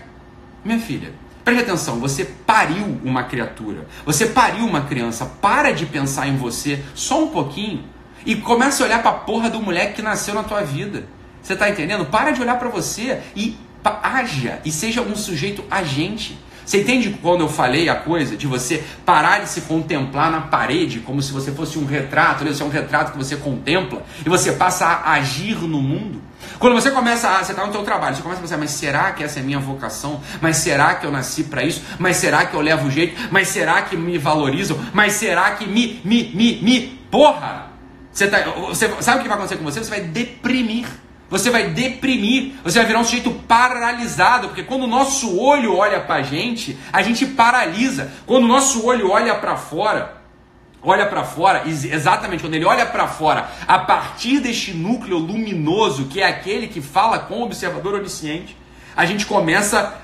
Minha 0.65 0.79
filha, 0.79 1.13
preste 1.47 1.63
atenção, 1.63 1.97
você 1.97 2.25
pariu 2.25 2.99
uma 3.05 3.23
criatura. 3.23 3.87
Você 4.05 4.25
pariu 4.25 4.65
uma 4.65 4.81
criança. 4.81 5.25
Para 5.25 5.71
de 5.71 5.85
pensar 5.85 6.27
em 6.27 6.35
você 6.35 6.83
só 6.93 7.23
um 7.23 7.29
pouquinho 7.29 7.85
e 8.25 8.35
começa 8.35 8.83
a 8.83 8.85
olhar 8.85 9.01
para 9.01 9.11
a 9.11 9.19
porra 9.19 9.49
do 9.49 9.61
moleque 9.61 9.93
que 9.93 10.01
nasceu 10.01 10.35
na 10.35 10.43
tua 10.43 10.61
vida. 10.61 11.05
Você 11.41 11.55
tá 11.55 11.69
entendendo? 11.69 12.05
Para 12.07 12.31
de 12.31 12.41
olhar 12.41 12.59
para 12.59 12.67
você 12.67 13.21
e 13.33 13.55
haja 14.03 14.59
e 14.65 14.71
seja 14.73 15.01
um 15.01 15.15
sujeito 15.15 15.63
agente. 15.71 16.37
Você 16.67 16.81
entende 16.81 17.17
quando 17.21 17.39
eu 17.39 17.47
falei 17.47 17.87
a 17.87 17.95
coisa 17.95 18.35
de 18.35 18.45
você 18.45 18.83
parar 19.05 19.39
de 19.39 19.47
se 19.47 19.61
contemplar 19.61 20.29
na 20.29 20.41
parede 20.41 20.99
como 20.99 21.21
se 21.21 21.31
você 21.31 21.49
fosse 21.49 21.79
um 21.79 21.85
retrato, 21.85 22.43
né? 22.43 22.51
Você 22.51 22.61
é 22.61 22.65
um 22.65 22.69
retrato 22.69 23.13
que 23.13 23.17
você 23.17 23.37
contempla 23.37 24.03
e 24.25 24.27
você 24.27 24.51
passa 24.51 24.85
a 24.85 25.13
agir 25.13 25.55
no 25.61 25.81
mundo? 25.81 26.21
Quando 26.59 26.73
você 26.73 26.91
começa 26.91 27.29
a, 27.29 27.41
você 27.41 27.53
está 27.53 27.65
no 27.65 27.71
seu 27.71 27.83
trabalho, 27.83 28.17
você 28.17 28.21
começa 28.21 28.39
a 28.39 28.41
pensar, 28.41 28.57
mas 28.57 28.71
será 28.71 29.13
que 29.13 29.23
essa 29.23 29.39
é 29.39 29.41
a 29.41 29.45
minha 29.45 29.59
vocação? 29.59 30.19
Mas 30.41 30.57
será 30.57 30.95
que 30.95 31.05
eu 31.05 31.11
nasci 31.11 31.45
para 31.45 31.63
isso? 31.63 31.81
Mas 31.97 32.17
será 32.17 32.45
que 32.45 32.53
eu 32.53 32.59
levo 32.59 32.91
jeito? 32.91 33.15
Mas 33.31 33.47
será 33.47 33.83
que 33.83 33.95
me 33.95 34.17
valorizam? 34.17 34.77
Mas 34.93 35.13
será 35.13 35.51
que 35.51 35.65
me, 35.65 36.01
me, 36.03 36.33
me, 36.35 36.61
me, 36.61 36.81
porra! 37.09 37.67
Você, 38.11 38.27
tá, 38.27 38.39
você 38.67 38.93
sabe 38.99 39.19
o 39.19 39.21
que 39.21 39.29
vai 39.29 39.37
acontecer 39.37 39.55
com 39.55 39.63
você? 39.63 39.81
Você 39.81 39.89
vai 39.89 40.01
deprimir. 40.01 40.85
Você 41.29 41.49
vai 41.49 41.69
deprimir, 41.71 42.53
você 42.63 42.79
vai 42.79 42.87
virar 42.87 42.99
um 42.99 43.03
sujeito 43.03 43.31
paralisado, 43.47 44.47
porque 44.47 44.63
quando 44.63 44.83
o 44.83 44.87
nosso 44.87 45.37
olho 45.37 45.75
olha 45.75 45.99
para 45.99 46.15
a 46.15 46.21
gente, 46.21 46.77
a 46.91 47.01
gente 47.01 47.25
paralisa. 47.25 48.11
Quando 48.25 48.45
o 48.45 48.47
nosso 48.47 48.85
olho 48.85 49.11
olha 49.11 49.35
para 49.35 49.57
fora, 49.57 50.21
olha 50.81 51.05
para 51.05 51.25
fora, 51.25 51.63
exatamente 51.65 52.41
quando 52.41 52.53
ele 52.53 52.63
olha 52.63 52.85
para 52.85 53.07
fora, 53.07 53.49
a 53.67 53.79
partir 53.79 54.39
deste 54.39 54.73
núcleo 54.73 55.17
luminoso, 55.17 56.05
que 56.05 56.21
é 56.21 56.27
aquele 56.27 56.67
que 56.67 56.79
fala 56.79 57.19
com 57.19 57.41
o 57.41 57.43
observador 57.43 57.95
onisciente, 57.95 58.55
a 58.95 59.05
gente 59.05 59.25
começa 59.25 59.95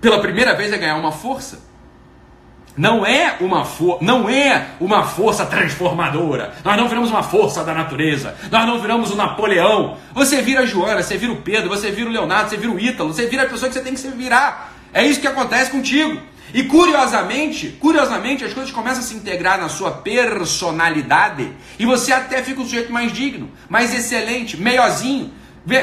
pela 0.00 0.20
primeira 0.20 0.54
vez 0.54 0.72
a 0.72 0.76
ganhar 0.76 0.96
uma 0.96 1.12
força. 1.12 1.71
Não 2.76 3.04
é 3.04 3.36
uma 3.40 3.66
não 4.00 4.28
é 4.28 4.68
uma 4.80 5.04
força 5.04 5.44
transformadora. 5.44 6.54
Nós 6.64 6.76
não 6.76 6.88
viramos 6.88 7.10
uma 7.10 7.22
força 7.22 7.62
da 7.62 7.74
natureza. 7.74 8.34
Nós 8.50 8.66
não 8.66 8.80
viramos 8.80 9.10
o 9.10 9.16
Napoleão. 9.16 9.98
Você 10.14 10.40
vira 10.40 10.60
a 10.60 10.66
Joana, 10.66 11.02
você 11.02 11.18
vira 11.18 11.32
o 11.32 11.36
Pedro, 11.36 11.68
você 11.68 11.90
vira 11.90 12.08
o 12.08 12.12
Leonardo, 12.12 12.48
você 12.48 12.56
vira 12.56 12.72
o 12.72 12.80
Ítalo, 12.80 13.12
você 13.12 13.26
vira 13.26 13.42
a 13.42 13.46
pessoa 13.46 13.68
que 13.68 13.74
você 13.74 13.82
tem 13.82 13.92
que 13.92 14.00
se 14.00 14.08
virar. 14.08 14.72
É 14.92 15.04
isso 15.04 15.20
que 15.20 15.26
acontece 15.26 15.70
contigo. 15.70 16.20
E 16.54 16.64
curiosamente, 16.64 17.68
curiosamente, 17.80 18.44
as 18.44 18.52
coisas 18.52 18.70
começam 18.70 19.00
a 19.00 19.06
se 19.06 19.14
integrar 19.14 19.58
na 19.58 19.68
sua 19.68 19.90
personalidade 19.90 21.50
e 21.78 21.86
você 21.86 22.12
até 22.12 22.42
fica 22.42 22.60
um 22.60 22.64
sujeito 22.64 22.92
mais 22.92 23.10
digno, 23.12 23.50
mais 23.70 23.94
excelente, 23.94 24.56
melhorzinho. 24.58 25.32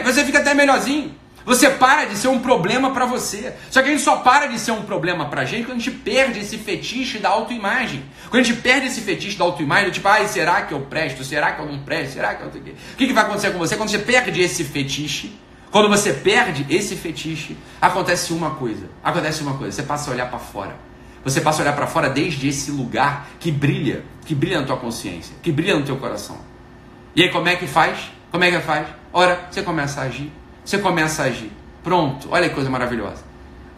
Você 0.04 0.24
fica 0.26 0.40
até 0.40 0.54
melhorzinho. 0.54 1.16
Você 1.50 1.68
para 1.68 2.06
de 2.06 2.16
ser 2.16 2.28
um 2.28 2.38
problema 2.38 2.92
para 2.92 3.08
você. 3.08 3.56
Só 3.72 3.82
que 3.82 3.88
a 3.88 3.92
gente 3.92 4.04
só 4.04 4.18
para 4.18 4.46
de 4.46 4.60
ser 4.60 4.70
um 4.70 4.84
problema 4.84 5.26
pra 5.30 5.46
gente 5.46 5.66
quando 5.66 5.78
a 5.78 5.82
gente 5.82 5.90
perde 5.98 6.42
esse 6.42 6.60
fetiche 6.60 7.18
da 7.18 7.30
autoimagem. 7.30 8.04
Quando 8.30 8.42
a 8.42 8.46
gente 8.46 8.62
perde 8.62 8.86
esse 8.86 9.02
fetiche 9.02 9.36
da 9.36 9.46
autoimagem, 9.46 9.90
tipo, 9.90 10.08
ai, 10.08 10.28
será 10.28 10.62
que 10.62 10.76
eu 10.76 10.82
presto? 10.82 11.24
Será 11.24 11.54
que 11.54 11.60
eu 11.60 11.66
não 11.66 11.80
presto? 11.80 12.14
Será 12.14 12.36
que 12.36 12.44
eu. 12.44 12.50
O 12.50 12.96
que, 12.96 13.08
que 13.08 13.14
vai 13.14 13.24
acontecer 13.24 13.50
com 13.50 13.58
você 13.58 13.76
quando 13.76 13.90
você 13.90 13.98
perde 13.98 14.40
esse 14.40 14.64
fetiche? 14.64 15.36
Quando 15.72 15.90
você 15.90 16.14
perde 16.14 16.68
esse 16.70 16.96
fetiche, 16.96 17.58
acontece 17.82 18.32
uma 18.32 18.52
coisa. 18.52 18.88
Acontece 19.04 19.42
uma 19.42 19.58
coisa, 19.58 19.76
você 19.76 19.82
passa 19.82 20.12
a 20.12 20.14
olhar 20.14 20.30
para 20.30 20.38
fora. 20.38 20.76
Você 21.24 21.42
passa 21.42 21.62
a 21.62 21.64
olhar 21.64 21.74
para 21.74 21.88
fora 21.88 22.12
desde 22.12 22.48
esse 22.48 22.70
lugar 22.70 23.28
que 23.40 23.52
brilha, 23.52 24.06
que 24.24 24.36
brilha 24.36 24.62
na 24.62 24.68
tua 24.68 24.78
consciência, 24.78 25.36
que 25.42 25.52
brilha 25.52 25.80
no 25.80 25.84
teu 25.84 25.98
coração. 25.98 26.38
E 27.16 27.24
aí 27.24 27.30
como 27.30 27.50
é 27.50 27.56
que 27.56 27.66
faz? 27.66 28.12
Como 28.30 28.44
é 28.44 28.52
que 28.52 28.60
faz? 28.60 28.88
Ora, 29.12 29.48
você 29.50 29.64
começa 29.64 30.02
a 30.02 30.04
agir 30.04 30.32
você 30.64 30.78
começa 30.78 31.24
a 31.24 31.26
agir. 31.26 31.52
Pronto, 31.84 32.28
olha 32.32 32.50
que 32.50 32.56
coisa 32.56 32.70
maravilhosa. 32.70 33.30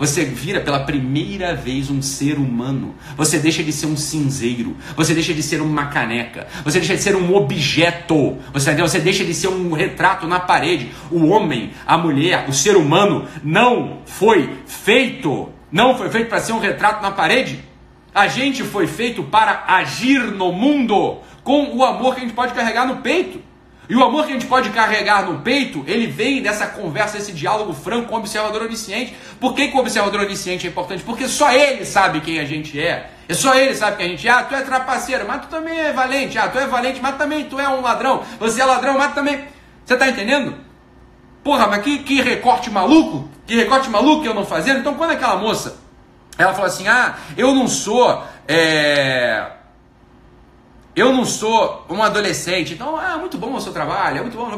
Você 0.02 0.26
vira 0.26 0.60
pela 0.60 0.80
primeira 0.80 1.54
vez 1.54 1.92
um 1.92 2.02
ser 2.02 2.40
humano. 2.40 2.96
Você 3.16 3.38
deixa 3.38 3.62
de 3.62 3.72
ser 3.72 3.86
um 3.86 3.96
cinzeiro. 3.96 4.76
Você 4.96 5.14
deixa 5.14 5.32
de 5.32 5.44
ser 5.44 5.62
uma 5.62 5.86
caneca. 5.90 6.48
Você 6.64 6.80
deixa 6.80 6.96
de 6.96 7.04
ser 7.04 7.16
um 7.16 7.36
objeto. 7.36 8.36
Você, 8.52 8.74
você 8.74 8.98
deixa 8.98 9.24
de 9.24 9.32
ser 9.36 9.50
um 9.50 9.72
retrato 9.74 10.26
na 10.26 10.40
parede. 10.40 10.90
O 11.12 11.28
homem, 11.28 11.70
a 11.86 12.00
mulher, 12.00 12.50
o 12.50 12.54
ser 12.54 12.76
humano 12.76 13.28
não 13.44 14.00
foi 14.08 14.50
feito. 14.66 15.50
Não 15.72 15.96
foi 15.96 16.10
feito 16.10 16.30
para 16.30 16.40
ser 16.40 16.54
um 16.54 16.60
retrato 16.60 17.04
na 17.04 17.12
parede. 17.12 17.64
A 18.12 18.28
gente 18.28 18.64
foi 18.64 18.88
feito 18.88 19.22
para 19.22 19.66
agir 19.68 20.20
no 20.20 20.52
mundo 20.52 21.20
com 21.44 21.78
o 21.78 21.86
amor 21.86 22.16
que 22.16 22.22
a 22.22 22.24
gente 22.24 22.34
pode 22.34 22.56
carregar 22.56 22.88
no 22.88 22.98
peito. 22.98 23.40
E 23.92 23.96
o 23.98 24.02
amor 24.06 24.24
que 24.26 24.32
a 24.32 24.36
gente 24.36 24.46
pode 24.46 24.70
carregar 24.70 25.26
no 25.26 25.40
peito, 25.40 25.84
ele 25.86 26.08
vem 26.08 26.42
dessa 26.42 26.66
conversa, 26.66 27.18
desse 27.18 27.34
diálogo 27.34 27.74
franco 27.74 28.08
com 28.08 28.16
o 28.16 28.20
observador 28.20 28.62
onisciente. 28.62 29.14
Por 29.38 29.54
que, 29.54 29.68
que 29.68 29.76
o 29.76 29.82
observador 29.82 30.22
onisciente 30.22 30.66
é 30.66 30.70
importante? 30.70 31.04
Porque 31.04 31.28
só 31.28 31.52
ele 31.52 31.84
sabe 31.84 32.22
quem 32.22 32.40
a 32.40 32.46
gente 32.46 32.80
é. 32.80 33.12
É 33.28 33.34
só 33.34 33.54
ele 33.54 33.76
sabe 33.76 33.98
quem 33.98 34.06
a 34.06 34.10
gente 34.12 34.26
é. 34.26 34.32
Ah, 34.32 34.44
tu 34.44 34.56
é 34.56 34.62
trapaceiro, 34.62 35.26
mas 35.28 35.42
tu 35.42 35.50
também 35.50 35.78
é 35.78 35.92
valente. 35.92 36.38
Ah, 36.38 36.48
tu 36.48 36.58
é 36.58 36.66
valente, 36.68 37.02
mas 37.02 37.18
também 37.18 37.44
tu 37.44 37.60
é 37.60 37.68
um 37.68 37.82
ladrão. 37.82 38.24
Você 38.40 38.62
é 38.62 38.66
ladrão, 38.66 38.98
mas 38.98 39.14
também. 39.14 39.44
Você 39.84 39.98
tá 39.98 40.08
entendendo? 40.08 40.56
Porra, 41.44 41.68
mas 41.68 41.84
que, 41.84 41.98
que 41.98 42.22
recorte 42.22 42.70
maluco? 42.70 43.30
Que 43.46 43.58
recorte 43.58 43.90
maluco 43.90 44.22
que 44.22 44.30
eu 44.30 44.34
não 44.34 44.46
fazendo? 44.46 44.80
Então, 44.80 44.94
quando 44.94 45.12
aquela 45.12 45.36
moça, 45.36 45.76
ela 46.38 46.54
fala 46.54 46.68
assim: 46.68 46.88
ah, 46.88 47.18
eu 47.36 47.54
não 47.54 47.68
sou. 47.68 48.24
É 48.48 49.52
eu 50.96 51.14
não 51.14 51.26
sou 51.26 51.86
um 51.90 52.04
adolescente, 52.04 52.74
então, 52.74 52.98
ah, 52.98 53.18
muito 53.18 53.38
bom 53.38 53.54
o 53.54 53.62
seu 53.62 53.72
trabalho, 53.72 54.20
é 54.20 54.22
muito 54.22 54.38
bom. 54.38 54.48
O 54.48 54.58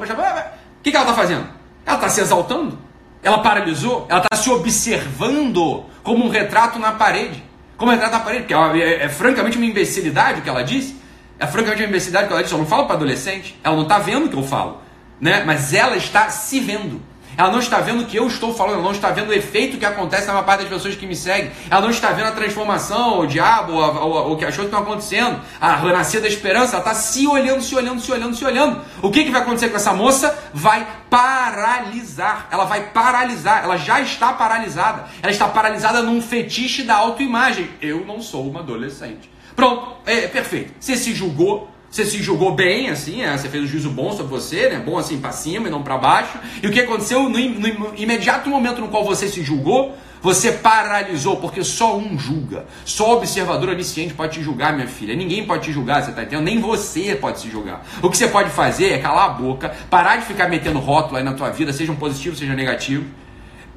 que, 0.81 0.91
que 0.91 0.97
ela 0.97 1.05
está 1.05 1.13
fazendo? 1.13 1.47
Ela 1.85 1.95
está 1.95 2.09
se 2.09 2.21
exaltando? 2.21 2.77
Ela 3.21 3.39
paralisou? 3.39 4.05
Ela 4.09 4.21
está 4.21 4.35
se 4.35 4.49
observando 4.49 5.85
como 6.03 6.25
um 6.25 6.29
retrato 6.29 6.79
na 6.79 6.91
parede. 6.91 7.43
Como 7.77 7.91
um 7.91 7.93
retrato 7.93 8.13
na 8.13 8.19
parede, 8.19 8.43
porque 8.43 8.53
é, 8.53 8.79
é, 8.79 9.03
é, 9.03 9.09
francamente 9.09 9.57
uma 9.57 9.65
imbecilidade 9.65 10.39
o 10.39 10.43
que 10.43 10.49
ela 10.49 10.63
disse. 10.63 10.97
É 11.39 11.47
francamente 11.47 11.83
uma 11.83 11.89
imbecilidade 11.89 12.25
o 12.25 12.27
que 12.27 12.33
ela 12.33 12.41
disse. 12.41 12.53
Eu 12.53 12.59
não 12.59 12.65
falo 12.65 12.85
para 12.85 12.95
adolescente, 12.95 13.57
ela 13.63 13.75
não 13.75 13.83
está 13.83 13.99
vendo 13.99 14.25
o 14.25 14.29
que 14.29 14.35
eu 14.35 14.43
falo, 14.43 14.81
né? 15.21 15.43
mas 15.45 15.73
ela 15.73 15.95
está 15.95 16.29
se 16.29 16.59
vendo. 16.59 17.01
Ela 17.37 17.51
não 17.51 17.59
está 17.59 17.79
vendo 17.79 18.03
o 18.03 18.05
que 18.05 18.17
eu 18.17 18.27
estou 18.27 18.53
falando, 18.53 18.75
ela 18.75 18.83
não 18.83 18.91
está 18.91 19.09
vendo 19.11 19.29
o 19.29 19.33
efeito 19.33 19.77
que 19.77 19.85
acontece 19.85 20.27
na 20.27 20.33
maior 20.33 20.45
parte 20.45 20.61
das 20.61 20.69
pessoas 20.69 20.95
que 20.95 21.05
me 21.05 21.15
seguem. 21.15 21.51
Ela 21.69 21.81
não 21.81 21.89
está 21.89 22.11
vendo 22.11 22.27
a 22.27 22.31
transformação, 22.31 23.19
o 23.19 23.27
diabo, 23.27 23.73
o, 23.73 24.35
que 24.37 24.45
achou 24.45 24.65
que 24.65 24.69
está 24.69 24.79
acontecendo, 24.79 25.39
a 25.59 25.75
renascer 25.75 26.21
da 26.21 26.27
esperança. 26.27 26.75
Ela 26.75 26.79
está 26.79 26.93
se 26.93 27.27
olhando, 27.27 27.61
se 27.61 27.75
olhando, 27.75 28.01
se 28.01 28.11
olhando, 28.11 28.35
se 28.35 28.45
olhando. 28.45 28.81
O 29.01 29.09
que, 29.09 29.23
que 29.23 29.31
vai 29.31 29.41
acontecer 29.41 29.69
com 29.69 29.75
essa 29.75 29.93
moça? 29.93 30.37
Vai 30.53 30.87
paralisar. 31.09 32.47
Ela 32.51 32.65
vai 32.65 32.89
paralisar. 32.89 33.63
Ela 33.63 33.77
já 33.77 34.01
está 34.01 34.33
paralisada. 34.33 35.05
Ela 35.21 35.31
está 35.31 35.47
paralisada 35.47 36.01
num 36.01 36.21
fetiche 36.21 36.83
da 36.83 36.95
autoimagem. 36.95 37.69
Eu 37.81 38.05
não 38.05 38.21
sou 38.21 38.47
uma 38.47 38.59
adolescente. 38.59 39.33
Pronto, 39.55 39.97
é 40.05 40.27
perfeito. 40.27 40.73
Você 40.79 40.95
se 40.95 41.13
julgou, 41.13 41.69
você 41.93 42.05
se 42.07 42.23
julgou 42.23 42.55
bem, 42.55 42.89
assim, 42.89 43.17
né? 43.17 43.37
você 43.37 43.47
fez 43.47 43.63
um 43.63 43.67
juízo 43.67 43.91
bom 43.91 44.11
sobre 44.13 44.31
você, 44.31 44.67
né? 44.67 44.79
bom 44.83 44.97
assim 44.97 45.19
para 45.19 45.31
cima 45.31 45.67
e 45.67 45.69
não 45.69 45.83
para 45.83 45.95
baixo. 45.95 46.39
E 46.63 46.65
o 46.65 46.71
que 46.71 46.79
aconteceu 46.79 47.29
no, 47.29 47.37
no, 47.37 47.95
imediato 47.95 48.49
momento 48.49 48.81
no 48.81 48.87
qual 48.87 49.05
você 49.05 49.27
se 49.27 49.43
julgou, 49.43 49.95
você 50.19 50.53
paralisou, 50.53 51.37
porque 51.37 51.63
só 51.63 51.95
um 51.95 52.17
julga. 52.17 52.65
Só 52.83 53.15
observador 53.15 53.69
onisciente 53.69 54.15
pode 54.15 54.39
te 54.39 54.43
julgar, 54.43 54.73
minha 54.73 54.87
filha. 54.87 55.15
Ninguém 55.15 55.45
pode 55.45 55.65
te 55.65 55.71
julgar, 55.71 56.01
você 56.01 56.11
tá 56.11 56.23
entendendo? 56.23 56.45
Nem 56.45 56.59
você 56.59 57.13
pode 57.13 57.39
se 57.39 57.47
julgar. 57.47 57.85
O 58.01 58.09
que 58.09 58.17
você 58.17 58.27
pode 58.27 58.49
fazer 58.49 58.89
é 58.89 58.97
calar 58.97 59.25
a 59.25 59.33
boca, 59.33 59.71
parar 59.87 60.15
de 60.15 60.25
ficar 60.25 60.49
metendo 60.49 60.79
rótulo 60.79 61.17
aí 61.17 61.23
na 61.23 61.33
tua 61.33 61.51
vida, 61.51 61.71
seja 61.71 61.91
um 61.91 61.95
positivo, 61.95 62.35
seja 62.35 62.55
negativo 62.55 63.05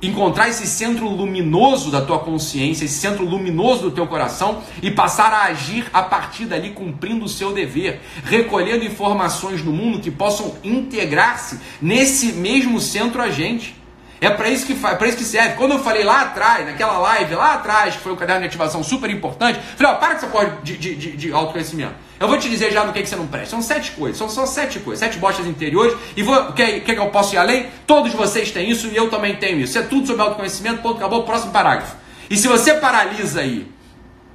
encontrar 0.08 0.48
esse 0.48 0.66
centro 0.66 1.08
luminoso 1.08 1.90
da 1.90 2.00
tua 2.00 2.18
consciência, 2.18 2.84
esse 2.84 2.98
centro 2.98 3.24
luminoso 3.24 3.82
do 3.82 3.90
teu 3.90 4.06
coração 4.06 4.62
e 4.82 4.90
passar 4.90 5.32
a 5.32 5.44
agir 5.44 5.86
a 5.92 6.02
partir 6.02 6.46
dali 6.46 6.70
cumprindo 6.70 7.24
o 7.24 7.28
seu 7.28 7.52
dever, 7.52 8.00
recolhendo 8.24 8.84
informações 8.84 9.62
no 9.62 9.72
mundo 9.72 10.00
que 10.00 10.10
possam 10.10 10.54
integrar-se 10.62 11.58
nesse 11.80 12.32
mesmo 12.32 12.80
centro 12.80 13.22
agente. 13.22 13.74
É 14.20 14.30
para 14.30 14.48
isso 14.48 14.66
que 14.66 14.74
para 14.74 15.06
isso 15.06 15.18
que 15.18 15.24
serve. 15.24 15.56
Quando 15.56 15.72
eu 15.72 15.78
falei 15.78 16.02
lá 16.02 16.22
atrás, 16.22 16.66
naquela 16.66 16.98
live 16.98 17.34
lá 17.34 17.54
atrás, 17.54 17.96
que 17.96 18.00
foi 18.00 18.12
o 18.12 18.16
caderno 18.16 18.40
de 18.42 18.46
ativação 18.46 18.82
super 18.82 19.10
importante, 19.10 19.60
falei, 19.76 19.92
ó, 19.92 19.96
para 19.96 20.08
com 20.08 20.16
essa 20.16 20.26
porra 20.28 20.58
de, 20.62 20.76
de, 20.76 20.94
de, 20.94 21.16
de 21.16 21.32
autoconhecimento. 21.32 22.05
Eu 22.18 22.28
vou 22.28 22.38
te 22.38 22.48
dizer 22.48 22.72
já 22.72 22.84
no 22.84 22.92
que, 22.92 23.02
que 23.02 23.08
você 23.08 23.16
não 23.16 23.26
presta. 23.26 23.50
São 23.50 23.62
sete 23.62 23.92
coisas, 23.92 24.16
são 24.16 24.28
só 24.28 24.46
sete 24.46 24.78
coisas, 24.80 25.00
sete 25.00 25.18
bostas 25.18 25.46
interiores. 25.46 25.96
E 26.16 26.24
quer, 26.54 26.80
quer 26.80 26.94
que 26.94 27.00
eu 27.00 27.10
possa 27.10 27.34
ir 27.34 27.38
além? 27.38 27.66
Todos 27.86 28.12
vocês 28.14 28.50
têm 28.50 28.70
isso 28.70 28.86
e 28.86 28.96
eu 28.96 29.10
também 29.10 29.36
tenho 29.36 29.58
isso. 29.60 29.70
Isso 29.70 29.78
é 29.78 29.82
tudo 29.82 30.06
sobre 30.06 30.22
autoconhecimento, 30.22 30.80
ponto, 30.80 30.96
acabou, 30.96 31.24
próximo 31.24 31.52
parágrafo. 31.52 31.96
E 32.30 32.36
se 32.36 32.48
você 32.48 32.74
paralisa 32.74 33.40
aí, 33.40 33.70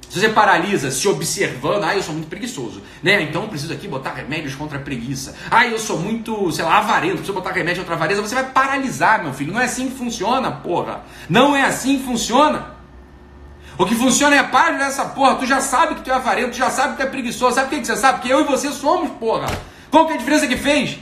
se 0.08 0.20
você 0.20 0.28
paralisa 0.28 0.90
se 0.90 1.08
observando, 1.08 1.84
ah, 1.84 1.96
eu 1.96 2.02
sou 2.02 2.14
muito 2.14 2.28
preguiçoso, 2.28 2.82
né? 3.02 3.22
Então 3.22 3.42
eu 3.42 3.48
preciso 3.48 3.72
aqui 3.72 3.88
botar 3.88 4.12
remédios 4.12 4.54
contra 4.54 4.78
a 4.78 4.80
preguiça. 4.80 5.34
Ah, 5.50 5.66
eu 5.66 5.78
sou 5.78 5.98
muito, 5.98 6.52
sei 6.52 6.64
lá, 6.64 6.78
avarento, 6.78 7.16
preciso 7.16 7.32
botar 7.32 7.50
remédio 7.50 7.82
contra 7.82 7.94
a 7.94 7.96
avareza. 7.96 8.20
Você 8.20 8.34
vai 8.34 8.44
paralisar, 8.50 9.24
meu 9.24 9.32
filho. 9.32 9.52
Não 9.52 9.60
é 9.60 9.64
assim 9.64 9.88
que 9.88 9.96
funciona, 9.96 10.52
porra. 10.52 11.02
Não 11.28 11.56
é 11.56 11.62
assim 11.62 11.98
que 11.98 12.04
funciona. 12.04 12.81
O 13.82 13.84
que 13.84 13.96
funciona 13.96 14.36
é 14.36 14.44
para 14.44 14.78
nessa 14.78 15.06
porra. 15.06 15.34
Tu 15.34 15.44
já 15.44 15.60
sabe 15.60 15.96
que 15.96 16.02
tu 16.02 16.10
é 16.10 16.14
avarento, 16.14 16.52
tu 16.52 16.56
já 16.56 16.70
sabe 16.70 16.92
que 16.92 17.02
tu 17.02 17.02
é 17.02 17.10
preguiçoso. 17.10 17.56
Sabe 17.56 17.66
o 17.66 17.70
que, 17.70 17.80
que 17.80 17.86
você 17.88 17.96
sabe? 17.96 18.20
Que 18.20 18.30
eu 18.30 18.42
e 18.42 18.44
você 18.44 18.70
somos, 18.70 19.10
porra. 19.18 19.48
Qual 19.90 20.06
que 20.06 20.12
é 20.12 20.14
a 20.14 20.18
diferença 20.18 20.46
que 20.46 20.56
fez? 20.56 20.98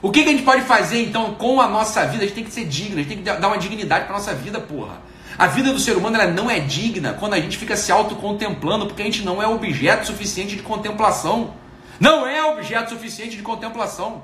O 0.00 0.10
que, 0.10 0.22
que 0.22 0.30
a 0.30 0.32
gente 0.32 0.42
pode 0.42 0.62
fazer 0.62 1.02
então 1.02 1.34
com 1.34 1.60
a 1.60 1.68
nossa 1.68 2.06
vida? 2.06 2.24
A 2.24 2.26
gente 2.26 2.34
tem 2.34 2.44
que 2.44 2.50
ser 2.50 2.64
digno, 2.64 2.94
a 2.94 3.02
gente 3.02 3.08
tem 3.08 3.18
que 3.18 3.24
dar 3.24 3.46
uma 3.46 3.58
dignidade 3.58 4.06
para 4.06 4.14
nossa 4.14 4.32
vida, 4.32 4.58
porra. 4.58 5.02
A 5.36 5.48
vida 5.48 5.70
do 5.70 5.78
ser 5.78 5.98
humano 5.98 6.16
ela 6.16 6.32
não 6.32 6.50
é 6.50 6.58
digna 6.60 7.12
quando 7.12 7.34
a 7.34 7.40
gente 7.40 7.58
fica 7.58 7.76
se 7.76 7.92
autocontemplando, 7.92 8.86
porque 8.86 9.02
a 9.02 9.04
gente 9.04 9.22
não 9.22 9.42
é 9.42 9.46
objeto 9.46 10.06
suficiente 10.06 10.56
de 10.56 10.62
contemplação. 10.62 11.52
Não 12.00 12.26
é 12.26 12.42
objeto 12.42 12.88
suficiente 12.88 13.36
de 13.36 13.42
contemplação. 13.42 14.22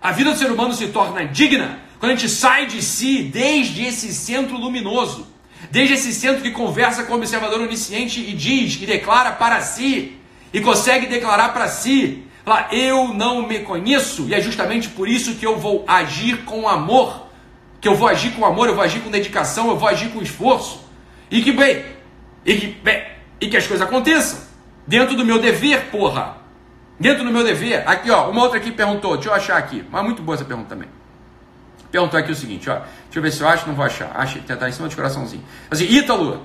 A 0.00 0.10
vida 0.10 0.30
do 0.32 0.38
ser 0.38 0.50
humano 0.50 0.72
se 0.72 0.88
torna 0.88 1.26
digna 1.26 1.80
quando 2.00 2.12
a 2.12 2.14
gente 2.14 2.30
sai 2.30 2.64
de 2.64 2.80
si 2.80 3.24
desde 3.24 3.84
esse 3.84 4.14
centro 4.14 4.56
luminoso, 4.56 5.26
desde 5.70 5.94
esse 5.94 6.12
centro 6.12 6.42
que 6.42 6.50
conversa 6.50 7.04
com 7.04 7.12
o 7.12 7.16
observador 7.16 7.60
onisciente 7.60 8.20
e 8.20 8.32
diz 8.32 8.80
e 8.80 8.86
declara 8.86 9.32
para 9.32 9.60
si, 9.60 10.16
e 10.52 10.60
consegue 10.60 11.06
declarar 11.06 11.52
para 11.52 11.68
si, 11.68 12.24
lá, 12.46 12.68
eu 12.72 13.12
não 13.12 13.46
me 13.46 13.60
conheço, 13.60 14.26
e 14.28 14.34
é 14.34 14.40
justamente 14.40 14.88
por 14.88 15.08
isso 15.08 15.34
que 15.34 15.46
eu 15.46 15.58
vou 15.58 15.84
agir 15.86 16.44
com 16.44 16.68
amor, 16.68 17.28
que 17.80 17.88
eu 17.88 17.94
vou 17.94 18.08
agir 18.08 18.32
com 18.32 18.44
amor, 18.44 18.68
eu 18.68 18.74
vou 18.74 18.82
agir 18.82 19.00
com 19.00 19.10
dedicação, 19.10 19.68
eu 19.68 19.76
vou 19.76 19.88
agir 19.88 20.10
com 20.10 20.22
esforço, 20.22 20.84
e 21.30 21.42
que 21.42 21.52
bem, 21.52 21.84
e 22.44 22.54
que, 22.54 22.66
bem, 22.66 23.02
e 23.40 23.48
que 23.48 23.56
as 23.56 23.66
coisas 23.66 23.86
aconteçam 23.86 24.48
dentro 24.86 25.14
do 25.14 25.24
meu 25.24 25.38
dever, 25.38 25.90
porra. 25.90 26.38
Dentro 26.98 27.22
do 27.22 27.30
meu 27.30 27.44
dever. 27.44 27.86
Aqui, 27.86 28.10
ó, 28.10 28.28
uma 28.28 28.42
outra 28.42 28.58
aqui 28.58 28.72
perguntou, 28.72 29.14
deixa 29.14 29.28
eu 29.28 29.34
achar 29.34 29.56
aqui, 29.56 29.84
mas 29.90 30.02
muito 30.02 30.22
boa 30.22 30.34
essa 30.34 30.44
pergunta 30.44 30.70
também. 30.70 30.88
Perguntou 31.90 32.18
aqui 32.18 32.30
o 32.30 32.34
seguinte, 32.34 32.68
ó. 32.68 32.74
Deixa 32.74 32.88
eu 33.16 33.22
ver 33.22 33.32
se 33.32 33.40
eu 33.40 33.48
acho, 33.48 33.66
não 33.66 33.74
vou 33.74 33.84
achar. 33.84 34.10
Que 34.26 34.56
tá 34.56 34.68
em 34.68 34.72
cima 34.72 34.88
de 34.88 34.96
coraçãozinho. 34.96 35.42
Assim, 35.70 35.84
Ítalo, 35.84 36.42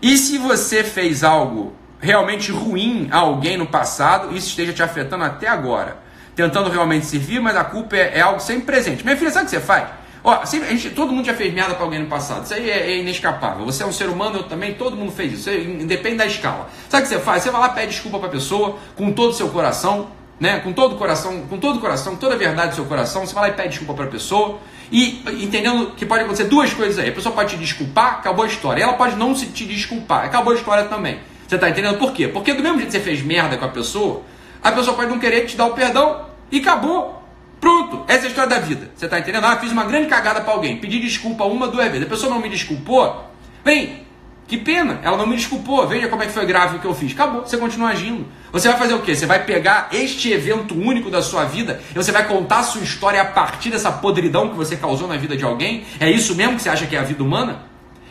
e 0.00 0.18
se 0.18 0.38
você 0.38 0.82
fez 0.82 1.22
algo 1.22 1.74
realmente 2.00 2.50
ruim 2.50 3.08
a 3.12 3.18
alguém 3.18 3.56
no 3.56 3.66
passado, 3.66 4.36
isso 4.36 4.48
esteja 4.48 4.72
te 4.72 4.82
afetando 4.82 5.22
até 5.22 5.46
agora? 5.46 5.96
Tentando 6.34 6.68
realmente 6.68 7.06
servir, 7.06 7.40
mas 7.40 7.56
a 7.56 7.62
culpa 7.62 7.96
é, 7.96 8.18
é 8.18 8.20
algo 8.20 8.40
sempre 8.40 8.64
presente. 8.64 9.04
Minha 9.04 9.16
filha, 9.16 9.30
sabe 9.30 9.46
o 9.46 9.50
que 9.50 9.56
você 9.56 9.60
faz? 9.60 9.88
Ó, 10.24 10.44
sempre, 10.44 10.68
gente, 10.70 10.90
todo 10.90 11.12
mundo 11.12 11.26
já 11.26 11.34
fez 11.34 11.52
merda 11.52 11.74
para 11.74 11.84
alguém 11.84 12.00
no 12.00 12.06
passado. 12.06 12.44
Isso 12.44 12.54
aí 12.54 12.70
é, 12.70 12.92
é, 12.92 12.96
inescapável. 12.98 13.64
Você 13.64 13.82
é 13.82 13.86
um 13.86 13.92
ser 13.92 14.08
humano, 14.08 14.38
eu 14.38 14.42
também, 14.44 14.74
todo 14.74 14.96
mundo 14.96 15.12
fez 15.12 15.32
isso. 15.32 15.50
Independe 15.50 16.16
da 16.16 16.26
escala. 16.26 16.68
Sabe 16.88 17.04
o 17.04 17.08
que 17.08 17.14
você 17.14 17.20
faz? 17.20 17.42
Você 17.42 17.50
vai 17.50 17.60
lá, 17.60 17.68
pede 17.70 17.92
desculpa 17.92 18.18
para 18.18 18.28
a 18.28 18.30
pessoa 18.30 18.78
com 18.96 19.12
todo 19.12 19.30
o 19.30 19.34
seu 19.34 19.48
coração, 19.48 20.08
né? 20.42 20.58
Com 20.58 20.72
todo 20.72 20.96
o 20.96 20.98
coração, 20.98 21.42
com 21.42 21.56
todo 21.56 21.76
o 21.76 21.80
coração, 21.80 22.16
toda 22.16 22.34
a 22.34 22.36
verdade 22.36 22.70
do 22.70 22.74
seu 22.74 22.84
coração. 22.84 23.24
Você 23.24 23.32
vai 23.32 23.44
lá 23.44 23.48
e 23.50 23.56
pede 23.56 23.68
desculpa 23.68 23.94
para 23.94 24.06
a 24.06 24.08
pessoa. 24.08 24.58
E 24.90 25.22
entendendo 25.40 25.92
que 25.96 26.04
pode 26.04 26.24
acontecer 26.24 26.44
duas 26.46 26.74
coisas 26.74 26.98
aí. 26.98 27.10
A 27.10 27.12
pessoa 27.12 27.32
pode 27.32 27.54
te 27.54 27.56
desculpar, 27.56 28.14
acabou 28.14 28.44
a 28.44 28.48
história. 28.48 28.82
Ela 28.82 28.94
pode 28.94 29.14
não 29.14 29.36
se 29.36 29.46
te 29.46 29.64
desculpar, 29.64 30.24
acabou 30.24 30.52
a 30.52 30.56
história 30.56 30.86
também. 30.86 31.20
Você 31.46 31.54
está 31.54 31.70
entendendo 31.70 31.96
por 31.96 32.12
quê? 32.12 32.26
Porque 32.26 32.52
do 32.54 32.60
mesmo 32.60 32.78
jeito 32.78 32.90
que 32.90 32.98
você 32.98 33.04
fez 33.04 33.22
merda 33.22 33.56
com 33.56 33.64
a 33.64 33.68
pessoa, 33.68 34.22
a 34.60 34.72
pessoa 34.72 34.96
pode 34.96 35.10
não 35.10 35.20
querer 35.20 35.46
te 35.46 35.56
dar 35.56 35.66
o 35.66 35.74
perdão 35.74 36.26
e 36.50 36.58
acabou. 36.58 37.22
Pronto, 37.60 38.04
essa 38.08 38.24
é 38.24 38.26
a 38.26 38.28
história 38.28 38.50
da 38.50 38.58
vida. 38.58 38.90
Você 38.96 39.04
está 39.04 39.20
entendendo? 39.20 39.44
Ah, 39.44 39.56
fiz 39.58 39.70
uma 39.70 39.84
grande 39.84 40.08
cagada 40.08 40.40
para 40.40 40.52
alguém, 40.52 40.76
pedi 40.78 40.98
desculpa 40.98 41.44
uma, 41.44 41.68
duas 41.68 41.86
vezes. 41.86 42.04
A 42.04 42.10
pessoa 42.10 42.28
não 42.28 42.40
me 42.40 42.48
desculpou. 42.48 43.30
Bem, 43.64 44.04
que 44.52 44.58
pena, 44.58 45.00
ela 45.02 45.16
não 45.16 45.26
me 45.26 45.34
desculpou. 45.34 45.86
Veja 45.88 46.08
como 46.08 46.22
é 46.22 46.26
que 46.26 46.32
foi 46.32 46.44
grave 46.44 46.76
o 46.76 46.78
que 46.78 46.84
eu 46.84 46.94
fiz. 46.94 47.12
Acabou, 47.12 47.40
você 47.40 47.56
continua 47.56 47.88
agindo. 47.88 48.26
Você 48.52 48.68
vai 48.68 48.76
fazer 48.76 48.92
o 48.92 49.00
quê? 49.00 49.16
Você 49.16 49.24
vai 49.24 49.42
pegar 49.46 49.88
este 49.90 50.30
evento 50.30 50.74
único 50.74 51.10
da 51.10 51.22
sua 51.22 51.46
vida 51.46 51.80
e 51.90 51.94
você 51.94 52.12
vai 52.12 52.28
contar 52.28 52.58
a 52.58 52.62
sua 52.62 52.82
história 52.82 53.22
a 53.22 53.24
partir 53.24 53.70
dessa 53.70 53.90
podridão 53.90 54.50
que 54.50 54.54
você 54.54 54.76
causou 54.76 55.08
na 55.08 55.16
vida 55.16 55.34
de 55.38 55.42
alguém? 55.42 55.86
É 55.98 56.10
isso 56.10 56.34
mesmo 56.34 56.56
que 56.56 56.62
você 56.62 56.68
acha 56.68 56.86
que 56.86 56.94
é 56.94 56.98
a 56.98 57.02
vida 57.02 57.24
humana? 57.24 57.62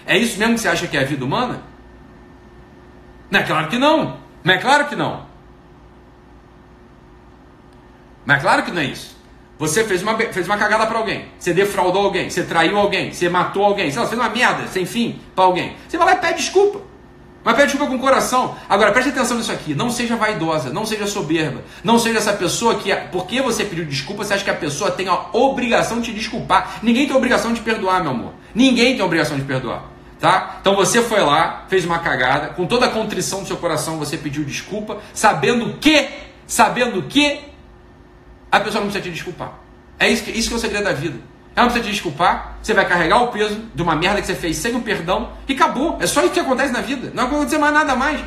É 0.03 0.17
isso 0.17 0.39
mesmo 0.39 0.55
que 0.55 0.61
você 0.61 0.67
acha 0.67 0.87
que 0.87 0.97
é 0.97 1.01
a 1.01 1.05
vida 1.05 1.23
humana? 1.23 1.61
Não 3.29 3.39
é 3.39 3.43
claro 3.43 3.67
que 3.67 3.77
não. 3.77 4.17
Não 4.43 4.53
é 4.55 4.57
claro 4.57 4.87
que 4.87 4.95
não. 4.95 5.27
Mas 8.25 8.39
é 8.39 8.41
claro 8.41 8.63
que 8.63 8.71
não 8.71 8.81
é 8.81 8.85
isso. 8.85 9.15
Você 9.61 9.83
fez 9.83 10.01
uma, 10.01 10.17
fez 10.17 10.47
uma 10.47 10.57
cagada 10.57 10.87
para 10.87 10.97
alguém, 10.97 11.25
você 11.37 11.53
defraudou 11.53 12.05
alguém, 12.05 12.31
você 12.31 12.41
traiu 12.41 12.79
alguém, 12.79 13.13
você 13.13 13.29
matou 13.29 13.63
alguém, 13.63 13.91
você 13.91 14.03
fez 14.07 14.19
uma 14.19 14.27
merda 14.27 14.65
sem 14.67 14.87
fim 14.87 15.21
para 15.35 15.43
alguém. 15.43 15.75
Você 15.87 15.99
vai 15.99 16.07
lá 16.07 16.13
e 16.13 16.15
pede 16.15 16.37
desculpa. 16.37 16.81
Mas 17.43 17.55
pede 17.55 17.67
desculpa 17.67 17.91
com 17.91 17.99
o 17.99 18.01
coração. 18.01 18.55
Agora, 18.67 18.91
preste 18.91 19.09
atenção 19.09 19.37
nisso 19.37 19.51
aqui. 19.51 19.75
Não 19.75 19.91
seja 19.91 20.15
vaidosa, 20.15 20.71
não 20.71 20.83
seja 20.83 21.05
soberba. 21.05 21.61
Não 21.83 21.99
seja 21.99 22.17
essa 22.17 22.33
pessoa 22.33 22.73
que, 22.73 22.91
porque 23.11 23.39
você 23.39 23.63
pediu 23.63 23.85
desculpa, 23.85 24.23
você 24.23 24.33
acha 24.33 24.43
que 24.43 24.49
a 24.49 24.55
pessoa 24.55 24.89
tem 24.89 25.07
a 25.07 25.27
obrigação 25.31 25.99
de 26.01 26.11
te 26.11 26.17
desculpar. 26.17 26.79
Ninguém 26.81 27.05
tem 27.05 27.13
a 27.13 27.17
obrigação 27.17 27.53
de 27.53 27.61
perdoar, 27.61 28.01
meu 28.01 28.13
amor. 28.13 28.33
Ninguém 28.55 28.93
tem 28.93 29.01
a 29.01 29.05
obrigação 29.05 29.37
de 29.37 29.43
perdoar. 29.43 29.83
Tá? 30.19 30.57
Então 30.59 30.75
você 30.75 31.03
foi 31.03 31.21
lá, 31.21 31.65
fez 31.69 31.85
uma 31.85 31.99
cagada, 31.99 32.47
com 32.47 32.65
toda 32.65 32.87
a 32.87 32.89
contrição 32.89 33.41
do 33.41 33.47
seu 33.47 33.57
coração, 33.57 33.99
você 33.99 34.17
pediu 34.17 34.43
desculpa, 34.43 34.97
sabendo 35.13 35.77
que, 35.79 36.09
sabendo 36.47 37.03
que 37.03 37.50
a 38.51 38.59
pessoa 38.59 38.83
não 38.83 38.91
precisa 38.91 39.03
te 39.03 39.11
desculpar. 39.11 39.53
É 39.97 40.09
isso 40.09 40.23
que, 40.23 40.31
isso 40.31 40.49
que 40.49 40.55
é 40.55 40.57
o 40.57 40.59
segredo 40.59 40.83
da 40.83 40.93
vida. 40.93 41.17
Ela 41.55 41.65
não 41.65 41.71
precisa 41.71 41.83
te 41.83 41.91
desculpar, 41.91 42.57
você 42.61 42.73
vai 42.73 42.87
carregar 42.87 43.23
o 43.23 43.27
peso 43.27 43.61
de 43.73 43.81
uma 43.81 43.95
merda 43.95 44.21
que 44.21 44.27
você 44.27 44.35
fez 44.35 44.57
sem 44.57 44.75
o 44.75 44.81
perdão 44.81 45.31
e 45.47 45.53
acabou. 45.53 45.97
É 45.99 46.07
só 46.07 46.21
isso 46.21 46.31
que 46.31 46.39
acontece 46.39 46.71
na 46.71 46.81
vida. 46.81 47.11
Não 47.13 47.27
vai 47.27 47.35
acontecer 47.35 47.57
mais 47.57 47.73
nada 47.73 47.95
mais. 47.95 48.19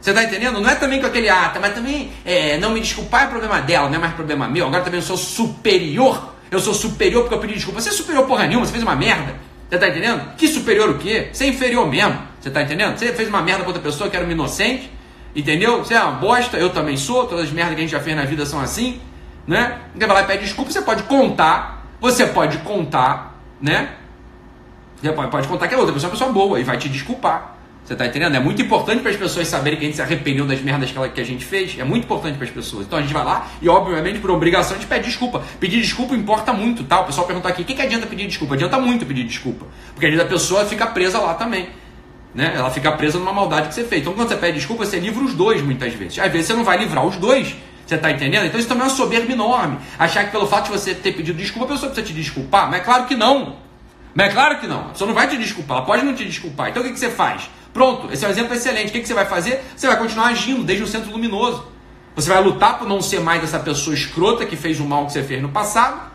Você 0.00 0.10
está 0.10 0.22
entendendo? 0.22 0.60
Não 0.60 0.70
é 0.70 0.74
também 0.74 1.00
com 1.00 1.06
aquele 1.06 1.28
ata, 1.28 1.58
ah, 1.58 1.60
mas 1.60 1.74
também 1.74 2.12
é, 2.24 2.56
não 2.58 2.70
me 2.70 2.80
desculpar 2.80 3.24
é 3.24 3.26
problema 3.26 3.60
dela, 3.60 3.88
não 3.88 3.96
é 3.96 3.98
mais 3.98 4.14
problema 4.14 4.48
meu. 4.48 4.66
Agora 4.66 4.82
também 4.84 5.00
eu 5.00 5.06
sou 5.06 5.16
superior. 5.16 6.34
Eu 6.50 6.60
sou 6.60 6.72
superior 6.72 7.22
porque 7.22 7.34
eu 7.34 7.40
pedi 7.40 7.54
desculpa. 7.54 7.80
Você 7.80 7.88
é 7.88 7.92
superior 7.92 8.26
porra 8.26 8.46
nenhuma, 8.46 8.64
você 8.64 8.72
fez 8.72 8.82
uma 8.82 8.94
merda. 8.96 9.34
Você 9.68 9.74
está 9.74 9.88
entendendo? 9.88 10.34
Que 10.36 10.48
superior 10.48 10.90
o 10.90 10.98
quê? 10.98 11.28
Você 11.32 11.44
é 11.44 11.48
inferior 11.48 11.88
mesmo. 11.88 12.18
Você 12.40 12.48
está 12.48 12.62
entendendo? 12.62 12.96
Você 12.96 13.12
fez 13.12 13.28
uma 13.28 13.42
merda 13.42 13.60
para 13.60 13.68
outra 13.68 13.82
pessoa 13.82 14.08
que 14.08 14.16
era 14.16 14.24
uma 14.24 14.32
inocente. 14.32 14.90
Entendeu? 15.34 15.78
Você 15.78 15.94
é 15.94 16.00
uma 16.00 16.12
bosta, 16.12 16.56
eu 16.56 16.70
também 16.70 16.96
sou. 16.96 17.26
Todas 17.26 17.46
as 17.46 17.52
merdas 17.52 17.74
que 17.74 17.80
a 17.80 17.84
gente 17.84 17.92
já 17.92 18.00
fez 18.00 18.16
na 18.16 18.24
vida 18.24 18.46
são 18.46 18.60
assim 18.60 19.00
né? 19.48 19.78
Você 19.94 20.06
vai 20.06 20.16
lá 20.16 20.22
e 20.22 20.26
pede 20.26 20.44
desculpa, 20.44 20.70
você 20.70 20.82
pode 20.82 21.04
contar, 21.04 21.86
você 21.98 22.26
pode 22.26 22.58
contar, 22.58 23.40
né? 23.58 23.94
Você 25.00 25.10
pode, 25.10 25.30
pode 25.30 25.48
contar 25.48 25.66
que 25.66 25.74
a 25.74 25.78
outra 25.78 25.94
pessoa 25.94 26.08
é 26.08 26.10
uma 26.10 26.18
pessoa 26.18 26.32
boa 26.32 26.60
e 26.60 26.64
vai 26.64 26.76
te 26.76 26.88
desculpar. 26.88 27.56
Você 27.82 27.96
tá 27.96 28.04
entendendo? 28.04 28.36
É 28.36 28.40
muito 28.40 28.60
importante 28.60 29.00
para 29.00 29.10
as 29.10 29.16
pessoas 29.16 29.48
saberem 29.48 29.78
que 29.78 29.84
a 29.86 29.88
gente 29.88 29.96
se 29.96 30.02
arrependeu 30.02 30.46
das 30.46 30.60
merdas 30.60 30.90
que, 30.90 30.98
ela, 30.98 31.08
que 31.08 31.18
a 31.18 31.24
gente 31.24 31.42
fez. 31.42 31.78
É 31.78 31.84
muito 31.84 32.04
importante 32.04 32.36
para 32.36 32.44
as 32.44 32.50
pessoas. 32.50 32.84
Então 32.84 32.98
a 32.98 33.00
gente 33.00 33.14
vai 33.14 33.24
lá 33.24 33.48
e, 33.62 33.68
obviamente, 33.70 34.18
por 34.18 34.30
obrigação, 34.30 34.76
a 34.76 34.78
gente 34.78 34.86
pede 34.86 35.06
desculpa. 35.06 35.42
Pedir 35.58 35.80
desculpa 35.80 36.14
importa 36.14 36.52
muito, 36.52 36.84
tá? 36.84 37.00
O 37.00 37.06
pessoal 37.06 37.26
perguntar 37.26 37.48
aqui: 37.48 37.62
o 37.62 37.64
que, 37.64 37.72
que 37.72 37.80
adianta 37.80 38.06
pedir 38.06 38.26
desculpa? 38.26 38.54
Adianta 38.54 38.78
muito 38.78 39.06
pedir 39.06 39.24
desculpa. 39.24 39.64
Porque 39.94 40.06
a 40.06 40.26
pessoa 40.26 40.66
fica 40.66 40.86
presa 40.88 41.18
lá 41.18 41.32
também. 41.32 41.70
Né? 42.34 42.52
Ela 42.54 42.70
fica 42.70 42.92
presa 42.92 43.18
numa 43.18 43.32
maldade 43.32 43.68
que 43.68 43.74
você 43.74 43.84
fez. 43.84 44.02
Então 44.02 44.12
quando 44.12 44.28
você 44.28 44.36
pede 44.36 44.58
desculpa, 44.58 44.84
você 44.84 45.00
livra 45.00 45.24
os 45.24 45.32
dois 45.32 45.62
muitas 45.62 45.94
vezes. 45.94 46.18
Às 46.18 46.30
vezes 46.30 46.48
você 46.48 46.52
não 46.52 46.64
vai 46.64 46.76
livrar 46.76 47.06
os 47.06 47.16
dois. 47.16 47.56
Você 47.88 47.94
está 47.94 48.10
entendendo? 48.10 48.44
Então 48.44 48.60
isso 48.60 48.68
também 48.68 48.82
é 48.82 48.86
uma 48.86 48.94
soberba 48.94 49.32
enorme. 49.32 49.78
Achar 49.98 50.24
que 50.26 50.30
pelo 50.30 50.46
fato 50.46 50.66
de 50.66 50.72
você 50.72 50.94
ter 50.94 51.12
pedido 51.12 51.38
desculpa, 51.38 51.64
a 51.64 51.74
pessoa 51.74 51.90
precisa 51.90 52.06
te 52.06 52.12
desculpar. 52.12 52.68
Mas 52.70 52.82
é 52.82 52.84
claro 52.84 53.06
que 53.06 53.16
não. 53.16 53.56
Mas 54.14 54.26
é 54.26 54.30
claro 54.34 54.58
que 54.58 54.66
não. 54.66 54.80
A 54.80 54.88
pessoa 54.90 55.08
não 55.08 55.14
vai 55.14 55.26
te 55.26 55.38
desculpar, 55.38 55.78
ela 55.78 55.86
pode 55.86 56.04
não 56.04 56.14
te 56.14 56.22
desculpar. 56.22 56.68
Então 56.68 56.82
o 56.82 56.84
que, 56.84 56.92
que 56.92 56.98
você 56.98 57.08
faz? 57.08 57.48
Pronto, 57.72 58.12
esse 58.12 58.22
é 58.26 58.28
um 58.28 58.30
exemplo 58.30 58.52
excelente. 58.52 58.88
O 58.88 58.92
que, 58.92 59.00
que 59.00 59.08
você 59.08 59.14
vai 59.14 59.24
fazer? 59.24 59.64
Você 59.74 59.86
vai 59.86 59.96
continuar 59.96 60.26
agindo 60.26 60.62
desde 60.62 60.84
o 60.84 60.86
centro 60.86 61.10
luminoso. 61.10 61.66
Você 62.14 62.28
vai 62.28 62.42
lutar 62.42 62.78
por 62.78 62.86
não 62.86 63.00
ser 63.00 63.20
mais 63.20 63.42
essa 63.42 63.58
pessoa 63.58 63.94
escrota 63.94 64.44
que 64.44 64.54
fez 64.54 64.80
o 64.80 64.84
mal 64.84 65.06
que 65.06 65.12
você 65.12 65.22
fez 65.22 65.40
no 65.40 65.48
passado 65.48 66.10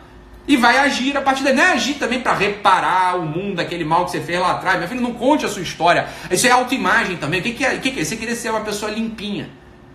e 0.48 0.56
vai 0.56 0.78
agir 0.78 1.18
a 1.18 1.22
partir 1.22 1.44
daí. 1.44 1.56
Não 1.56 1.64
é 1.64 1.72
agir 1.72 1.96
também 1.96 2.20
para 2.20 2.34
reparar 2.36 3.18
o 3.18 3.26
mundo, 3.26 3.60
aquele 3.60 3.84
mal 3.84 4.06
que 4.06 4.12
você 4.12 4.22
fez 4.22 4.40
lá 4.40 4.52
atrás. 4.52 4.78
Meu 4.78 4.88
filho, 4.88 5.02
não 5.02 5.14
conte 5.14 5.44
a 5.44 5.50
sua 5.50 5.64
história. 5.64 6.08
Isso 6.30 6.46
é 6.46 6.52
autoimagem 6.52 7.18
também. 7.18 7.40
O 7.40 7.44
que, 7.44 7.54
que, 7.54 7.66
é, 7.66 7.74
o 7.74 7.80
que, 7.80 7.90
que 7.90 8.00
é? 8.00 8.04
Você 8.04 8.16
querer 8.16 8.36
ser 8.36 8.52
uma 8.52 8.62
pessoa 8.62 8.92
limpinha. 8.92 9.50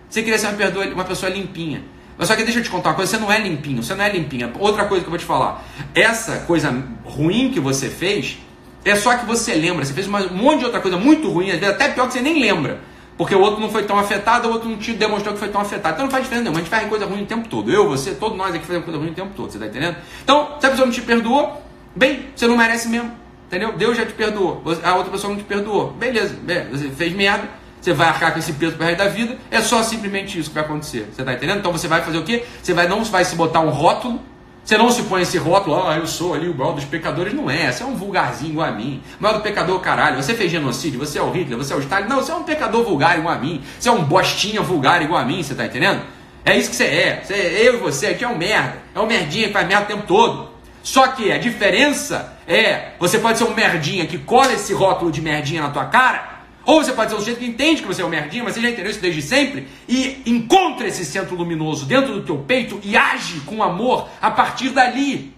Você 0.09 0.23
queria 0.23 0.37
ser 0.37 0.47
uma, 0.47 0.85
uma 0.93 1.03
pessoa 1.05 1.31
limpinha. 1.31 1.83
Mas 2.17 2.27
só 2.27 2.35
que 2.35 2.43
deixa 2.43 2.59
eu 2.59 2.63
te 2.63 2.69
contar 2.69 2.89
uma 2.89 2.95
coisa, 2.95 3.11
você 3.11 3.17
não 3.17 3.31
é 3.31 3.39
limpinho, 3.39 3.81
você 3.81 3.95
não 3.95 4.03
é 4.03 4.11
limpinha. 4.11 4.51
Outra 4.59 4.85
coisa 4.85 5.03
que 5.03 5.07
eu 5.07 5.11
vou 5.11 5.19
te 5.19 5.23
falar, 5.23 5.63
essa 5.95 6.39
coisa 6.39 6.69
ruim 7.05 7.49
que 7.51 7.61
você 7.61 7.87
fez, 7.89 8.39
é 8.83 8.95
só 8.95 9.15
que 9.15 9.25
você 9.25 9.53
lembra. 9.53 9.85
Você 9.85 9.93
fez 9.93 10.07
um 10.07 10.33
monte 10.35 10.59
de 10.59 10.65
outra 10.65 10.81
coisa 10.81 10.97
muito 10.97 11.29
ruim, 11.29 11.51
às 11.51 11.59
vezes 11.59 11.75
até 11.75 11.87
pior 11.89 12.07
que 12.07 12.13
você 12.13 12.21
nem 12.21 12.41
lembra. 12.41 12.81
Porque 13.17 13.35
o 13.35 13.39
outro 13.39 13.61
não 13.61 13.69
foi 13.69 13.83
tão 13.83 13.97
afetado, 13.97 14.47
o 14.47 14.51
outro 14.51 14.69
não 14.69 14.77
te 14.77 14.93
demonstrou 14.93 15.33
que 15.33 15.39
foi 15.39 15.49
tão 15.49 15.61
afetado. 15.61 15.93
Então 15.93 16.05
não 16.05 16.11
faz 16.11 16.23
diferença 16.23 16.43
nenhuma. 16.43 16.59
A 16.59 16.63
gente 16.63 16.69
faz 16.69 16.89
coisa 16.89 17.05
ruim 17.05 17.23
o 17.23 17.25
tempo 17.25 17.47
todo. 17.47 17.71
Eu, 17.71 17.87
você, 17.87 18.11
todos 18.11 18.37
nós 18.37 18.53
aqui 18.53 18.65
fazemos 18.65 18.85
coisa 18.85 18.99
ruim 18.99 19.11
o 19.11 19.13
tempo 19.13 19.31
todo. 19.35 19.51
Você 19.51 19.59
tá 19.59 19.67
entendendo? 19.67 19.95
Então, 20.23 20.55
se 20.59 20.65
a 20.65 20.69
pessoa 20.69 20.85
não 20.85 20.93
te 20.93 21.01
perdoou, 21.01 21.61
bem, 21.95 22.27
você 22.35 22.47
não 22.47 22.57
merece 22.57 22.87
mesmo. 22.87 23.11
Entendeu? 23.47 23.73
Deus 23.73 23.97
já 23.97 24.05
te 24.05 24.13
perdoou. 24.13 24.61
A 24.83 24.95
outra 24.95 25.11
pessoa 25.11 25.31
não 25.31 25.39
te 25.39 25.45
perdoou. 25.45 25.91
Beleza, 25.91 26.35
você 26.71 26.89
fez 26.89 27.13
merda 27.13 27.49
você 27.81 27.93
vai 27.93 28.07
arcar 28.07 28.33
com 28.33 28.39
esse 28.39 28.53
peso 28.53 28.75
pro 28.75 28.85
resto 28.85 28.97
da 28.97 29.07
vida, 29.07 29.37
é 29.49 29.61
só 29.61 29.81
simplesmente 29.81 30.37
isso 30.37 30.49
que 30.49 30.55
vai 30.55 30.63
acontecer. 30.63 31.09
Você 31.13 31.21
está 31.21 31.33
entendendo? 31.33 31.59
Então 31.59 31.71
você 31.71 31.87
vai 31.87 32.01
fazer 32.01 32.17
o 32.17 32.23
quê? 32.23 32.43
Você 32.61 32.73
vai, 32.73 32.87
não 32.87 33.03
vai 33.03 33.23
se 33.23 33.35
botar 33.35 33.61
um 33.61 33.69
rótulo, 33.69 34.21
você 34.63 34.77
não 34.77 34.91
se 34.91 35.01
põe 35.03 35.23
esse 35.23 35.37
rótulo, 35.37 35.87
ah, 35.87 35.97
eu 35.97 36.05
sou 36.05 36.35
ali 36.35 36.47
o 36.47 36.53
maior 36.53 36.73
dos 36.73 36.85
pecadores. 36.85 37.33
Não 37.33 37.49
é, 37.49 37.71
você 37.71 37.81
é 37.81 37.85
um 37.87 37.95
vulgarzinho 37.95 38.51
igual 38.51 38.67
a 38.67 38.71
mim. 38.71 39.01
O 39.19 39.23
maior 39.23 39.37
do 39.37 39.41
pecador, 39.41 39.79
caralho. 39.79 40.21
Você 40.21 40.35
fez 40.35 40.51
genocídio, 40.51 40.99
você 40.99 41.17
é 41.17 41.21
o 41.23 41.31
Hitler, 41.31 41.57
você 41.57 41.73
é 41.73 41.75
o 41.75 41.79
Stalin. 41.79 42.07
Não, 42.07 42.17
você 42.17 42.31
é 42.31 42.35
um 42.35 42.43
pecador 42.43 42.83
vulgar 42.83 43.17
igual 43.17 43.33
a 43.33 43.37
mim. 43.39 43.63
Você 43.79 43.89
é 43.89 43.91
um 43.91 44.03
bostinha 44.03 44.61
vulgar 44.61 45.01
igual 45.01 45.19
a 45.19 45.25
mim, 45.25 45.41
você 45.41 45.53
está 45.53 45.65
entendendo? 45.65 46.01
É 46.45 46.55
isso 46.55 46.69
que 46.69 46.75
você 46.75 46.83
é. 46.83 47.23
Você, 47.23 47.33
eu 47.33 47.75
e 47.75 47.77
você 47.77 48.07
aqui 48.07 48.23
é 48.23 48.27
um 48.27 48.37
merda. 48.37 48.77
É 48.93 48.99
um 48.99 49.07
merdinha 49.07 49.47
que 49.47 49.53
faz 49.53 49.67
merda 49.67 49.85
o 49.85 49.87
tempo 49.87 50.03
todo. 50.05 50.49
Só 50.83 51.07
que 51.07 51.31
a 51.31 51.37
diferença 51.37 52.37
é, 52.47 52.91
você 52.99 53.17
pode 53.17 53.37
ser 53.37 53.45
um 53.45 53.53
merdinha 53.53 54.05
que 54.05 54.17
cola 54.19 54.53
esse 54.53 54.73
rótulo 54.73 55.11
de 55.11 55.21
merdinha 55.21 55.63
na 55.63 55.69
tua 55.69 55.85
cara, 55.85 56.38
ou 56.69 56.83
você 56.83 56.93
pode 56.93 57.09
ser 57.09 57.15
um 57.15 57.19
sujeito 57.19 57.39
que 57.39 57.47
entende 57.47 57.81
que 57.81 57.87
você 57.87 58.03
é 58.03 58.05
um 58.05 58.09
merdinha, 58.09 58.43
mas 58.43 58.53
você 58.53 58.61
já 58.61 58.69
entendeu 58.69 58.91
isso 58.91 59.01
desde 59.01 59.23
sempre, 59.23 59.67
e 59.87 60.21
encontra 60.27 60.87
esse 60.87 61.03
centro 61.03 61.35
luminoso 61.35 61.87
dentro 61.87 62.13
do 62.13 62.21
teu 62.21 62.37
peito 62.37 62.79
e 62.83 62.95
age 62.95 63.39
com 63.39 63.63
amor 63.63 64.07
a 64.21 64.29
partir 64.29 64.69
dali. 64.69 65.35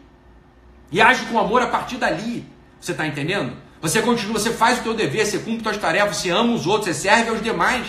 E 0.92 1.00
age 1.00 1.26
com 1.28 1.40
amor 1.40 1.62
a 1.62 1.68
partir 1.68 1.96
dali. 1.96 2.46
Você 2.82 2.92
está 2.92 3.08
entendendo? 3.08 3.54
Você 3.82 4.02
continua, 4.02 4.38
você 4.38 4.52
faz 4.52 4.80
o 4.80 4.84
teu 4.84 4.94
dever, 4.94 5.26
você 5.26 5.40
cumpre 5.40 5.64
suas 5.64 5.78
tarefas, 5.78 6.18
você 6.18 6.32
ama 6.32 6.54
os 6.54 6.68
outros, 6.68 6.88
você 6.88 7.04
serve 7.04 7.30
aos 7.30 7.42
demais. 7.42 7.88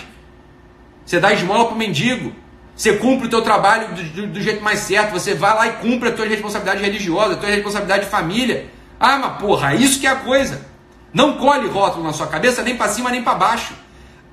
Você 1.05 1.19
dá 1.19 1.33
esmola 1.33 1.65
para 1.65 1.75
o 1.75 1.77
mendigo. 1.77 2.33
Você 2.73 2.93
cumpre 2.95 3.27
o 3.27 3.29
teu 3.29 3.41
trabalho 3.41 3.93
do, 3.93 4.03
do, 4.03 4.27
do, 4.27 4.41
jeito 4.41 4.63
mais 4.63 4.79
certo. 4.79 5.11
Você 5.11 5.35
vai 5.35 5.53
lá 5.53 5.67
e 5.67 5.71
cumpre 5.73 6.07
a 6.07 6.11
tua 6.13 6.25
responsabilidade 6.25 6.81
religiosa, 6.81 7.33
a 7.33 7.35
tua 7.35 7.49
responsabilidade 7.49 8.05
de 8.05 8.09
família. 8.09 8.69
Ah, 8.97 9.17
mas 9.17 9.37
porra, 9.37 9.75
isso 9.75 9.99
que 9.99 10.07
é 10.07 10.11
a 10.11 10.15
coisa. 10.15 10.71
Não 11.13 11.37
colhe 11.37 11.67
rótulo 11.67 12.03
na 12.03 12.13
sua 12.13 12.27
cabeça, 12.27 12.63
nem 12.63 12.75
para 12.75 12.89
cima, 12.89 13.11
nem 13.11 13.23
para 13.23 13.35
baixo. 13.35 13.73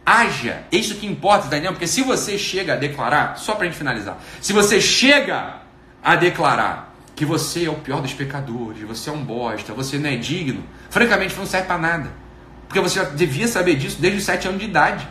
Haja. 0.05 0.65
É 0.73 0.77
isso 0.77 0.95
que 0.95 1.07
importa, 1.07 1.49
Daniel, 1.49 1.73
porque 1.73 1.87
se 1.87 2.03
você 2.03 2.39
chega 2.39 2.73
a 2.73 2.77
declarar, 2.77 3.37
só 3.37 3.55
para 3.55 3.67
gente 3.67 3.77
finalizar, 3.77 4.19
se 4.41 4.53
você 4.53 4.81
chega 4.81 5.57
a 6.03 6.17
declarar 6.17 6.95
que 7.15 7.25
você 7.25 7.67
é 7.67 7.71
o 7.71 7.75
pior 7.75 8.01
dos 8.01 8.15
pecadores, 8.15 8.83
você 8.83 9.11
é 9.11 9.13
um 9.13 9.23
bosta, 9.23 9.75
você 9.75 9.99
não 9.99 10.09
é 10.09 10.17
digno, 10.17 10.65
francamente 10.89 11.37
não 11.37 11.45
serve 11.45 11.67
para 11.67 11.77
nada. 11.77 12.11
Porque 12.67 12.81
você 12.81 13.01
já 13.01 13.05
devia 13.05 13.47
saber 13.47 13.75
disso 13.77 14.01
desde 14.01 14.21
os 14.21 14.25
7 14.25 14.49
anos 14.49 14.61
de 14.61 14.67
idade. 14.67 15.07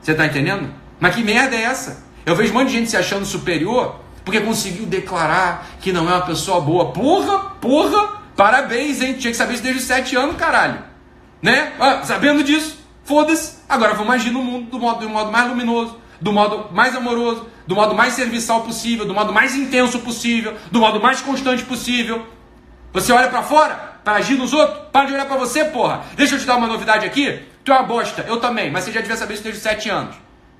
Você 0.00 0.12
está 0.12 0.24
entendendo? 0.24 0.72
Mas 0.98 1.14
que 1.14 1.22
merda 1.22 1.54
é 1.54 1.62
essa? 1.62 2.04
Eu 2.24 2.34
vejo 2.34 2.52
um 2.52 2.54
monte 2.54 2.68
de 2.68 2.74
gente 2.74 2.90
se 2.90 2.96
achando 2.96 3.26
superior 3.26 4.00
porque 4.24 4.40
conseguiu 4.40 4.86
declarar 4.86 5.68
que 5.80 5.92
não 5.92 6.10
é 6.10 6.14
uma 6.14 6.26
pessoa 6.26 6.60
boa. 6.60 6.90
Porra, 6.92 7.50
porra, 7.60 8.22
parabéns, 8.36 9.00
hein? 9.00 9.14
Tinha 9.14 9.30
que 9.30 9.36
saber 9.36 9.54
isso 9.54 9.62
desde 9.62 9.80
os 9.80 9.86
sete 9.86 10.14
anos, 10.14 10.36
caralho. 10.36 10.84
Né? 11.42 11.72
Ah, 11.78 12.02
sabendo 12.04 12.44
disso, 12.44 12.78
foda-se. 13.04 13.58
Agora 13.68 13.94
vamos 13.94 14.14
agir 14.14 14.30
no 14.30 14.42
mundo 14.42 14.70
do 14.70 14.78
modo, 14.78 15.00
do 15.00 15.08
modo 15.08 15.32
mais 15.32 15.48
luminoso, 15.48 15.98
do 16.20 16.32
modo 16.32 16.72
mais 16.72 16.94
amoroso, 16.94 17.46
do 17.66 17.74
modo 17.74 17.94
mais 17.94 18.14
serviçal 18.14 18.62
possível, 18.62 19.06
do 19.06 19.14
modo 19.14 19.32
mais 19.32 19.54
intenso 19.54 19.98
possível, 20.00 20.56
do 20.70 20.80
modo 20.80 21.00
mais 21.00 21.20
constante 21.20 21.64
possível. 21.64 22.26
Você 22.92 23.12
olha 23.12 23.28
para 23.28 23.42
fora 23.42 23.96
para 24.04 24.18
agir 24.18 24.36
nos 24.36 24.52
outros? 24.52 24.88
Para 24.92 25.06
de 25.06 25.14
olhar 25.14 25.26
para 25.26 25.36
você, 25.36 25.64
porra. 25.64 26.02
Deixa 26.14 26.36
eu 26.36 26.38
te 26.38 26.46
dar 26.46 26.56
uma 26.56 26.66
novidade 26.66 27.04
aqui. 27.04 27.42
Tu 27.64 27.72
é 27.72 27.74
uma 27.74 27.82
bosta, 27.82 28.24
eu 28.28 28.38
também, 28.38 28.70
mas 28.70 28.84
você 28.84 28.92
já 28.92 29.00
devia 29.00 29.16
saber 29.16 29.34
isso 29.34 29.42
desde 29.42 29.58
os 29.58 29.62
sete 29.62 29.88
anos. 29.90 30.14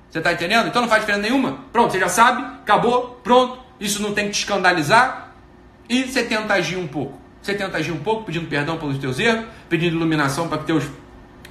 Você 0.09 0.19
está 0.19 0.33
entendendo? 0.33 0.67
Então 0.67 0.81
não 0.81 0.89
faz 0.89 1.01
diferença 1.01 1.23
nenhuma. 1.23 1.59
Pronto, 1.71 1.91
você 1.91 1.99
já 1.99 2.09
sabe, 2.09 2.41
acabou, 2.61 3.19
pronto. 3.23 3.59
Isso 3.79 4.01
não 4.01 4.13
tem 4.13 4.25
que 4.25 4.31
te 4.31 4.39
escandalizar. 4.39 5.33
E 5.89 6.03
você 6.03 6.23
tenta 6.23 6.53
agir 6.53 6.77
um 6.77 6.87
pouco. 6.87 7.26
Você 7.41 7.53
tenta 7.53 7.77
agir 7.77 7.91
um 7.91 7.99
pouco, 7.99 8.23
pedindo 8.23 8.47
perdão 8.47 8.77
pelos 8.77 8.97
teus 8.97 9.19
erros, 9.19 9.45
pedindo 9.69 9.95
iluminação 9.95 10.47
para 10.47 10.57
que 10.59 10.65
teus 10.65 10.83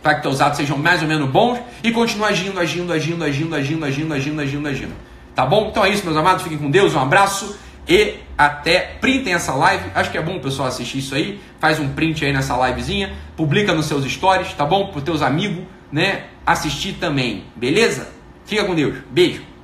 para 0.02 0.14
que 0.14 0.22
teus 0.22 0.40
atos 0.40 0.58
sejam 0.58 0.78
mais 0.78 1.02
ou 1.02 1.08
menos 1.08 1.28
bons 1.28 1.58
e 1.82 1.90
continua 1.90 2.28
agindo, 2.28 2.60
agindo, 2.60 2.92
agindo, 2.92 3.24
agindo, 3.24 3.54
agindo, 3.54 3.84
agindo, 3.84 4.14
agindo, 4.14 4.40
agindo, 4.40 4.68
agindo. 4.68 4.92
Tá 5.34 5.44
bom? 5.44 5.68
Então 5.70 5.84
é 5.84 5.90
isso, 5.90 6.04
meus 6.04 6.16
amados. 6.16 6.42
Fiquem 6.42 6.58
com 6.58 6.70
Deus. 6.70 6.94
Um 6.94 7.00
abraço 7.00 7.58
e 7.88 8.14
até 8.38 8.78
printem 9.00 9.34
essa 9.34 9.52
live. 9.54 9.90
Acho 9.94 10.10
que 10.10 10.18
é 10.18 10.22
bom 10.22 10.36
o 10.36 10.40
pessoal 10.40 10.68
assistir 10.68 10.98
isso 10.98 11.14
aí. 11.14 11.40
Faz 11.58 11.80
um 11.80 11.88
print 11.88 12.24
aí 12.24 12.32
nessa 12.32 12.56
livezinha, 12.68 13.14
publica 13.36 13.74
nos 13.74 13.86
seus 13.86 14.04
stories, 14.04 14.52
tá 14.54 14.64
bom? 14.64 14.88
Para 14.88 15.00
teus 15.00 15.22
amigos, 15.22 15.64
né? 15.90 16.24
Assistir 16.44 16.94
também. 16.94 17.44
Beleza? 17.56 18.08
Fica 18.44 18.64
com 18.64 18.74
Deus. 18.74 18.94
Beijo. 19.10 19.55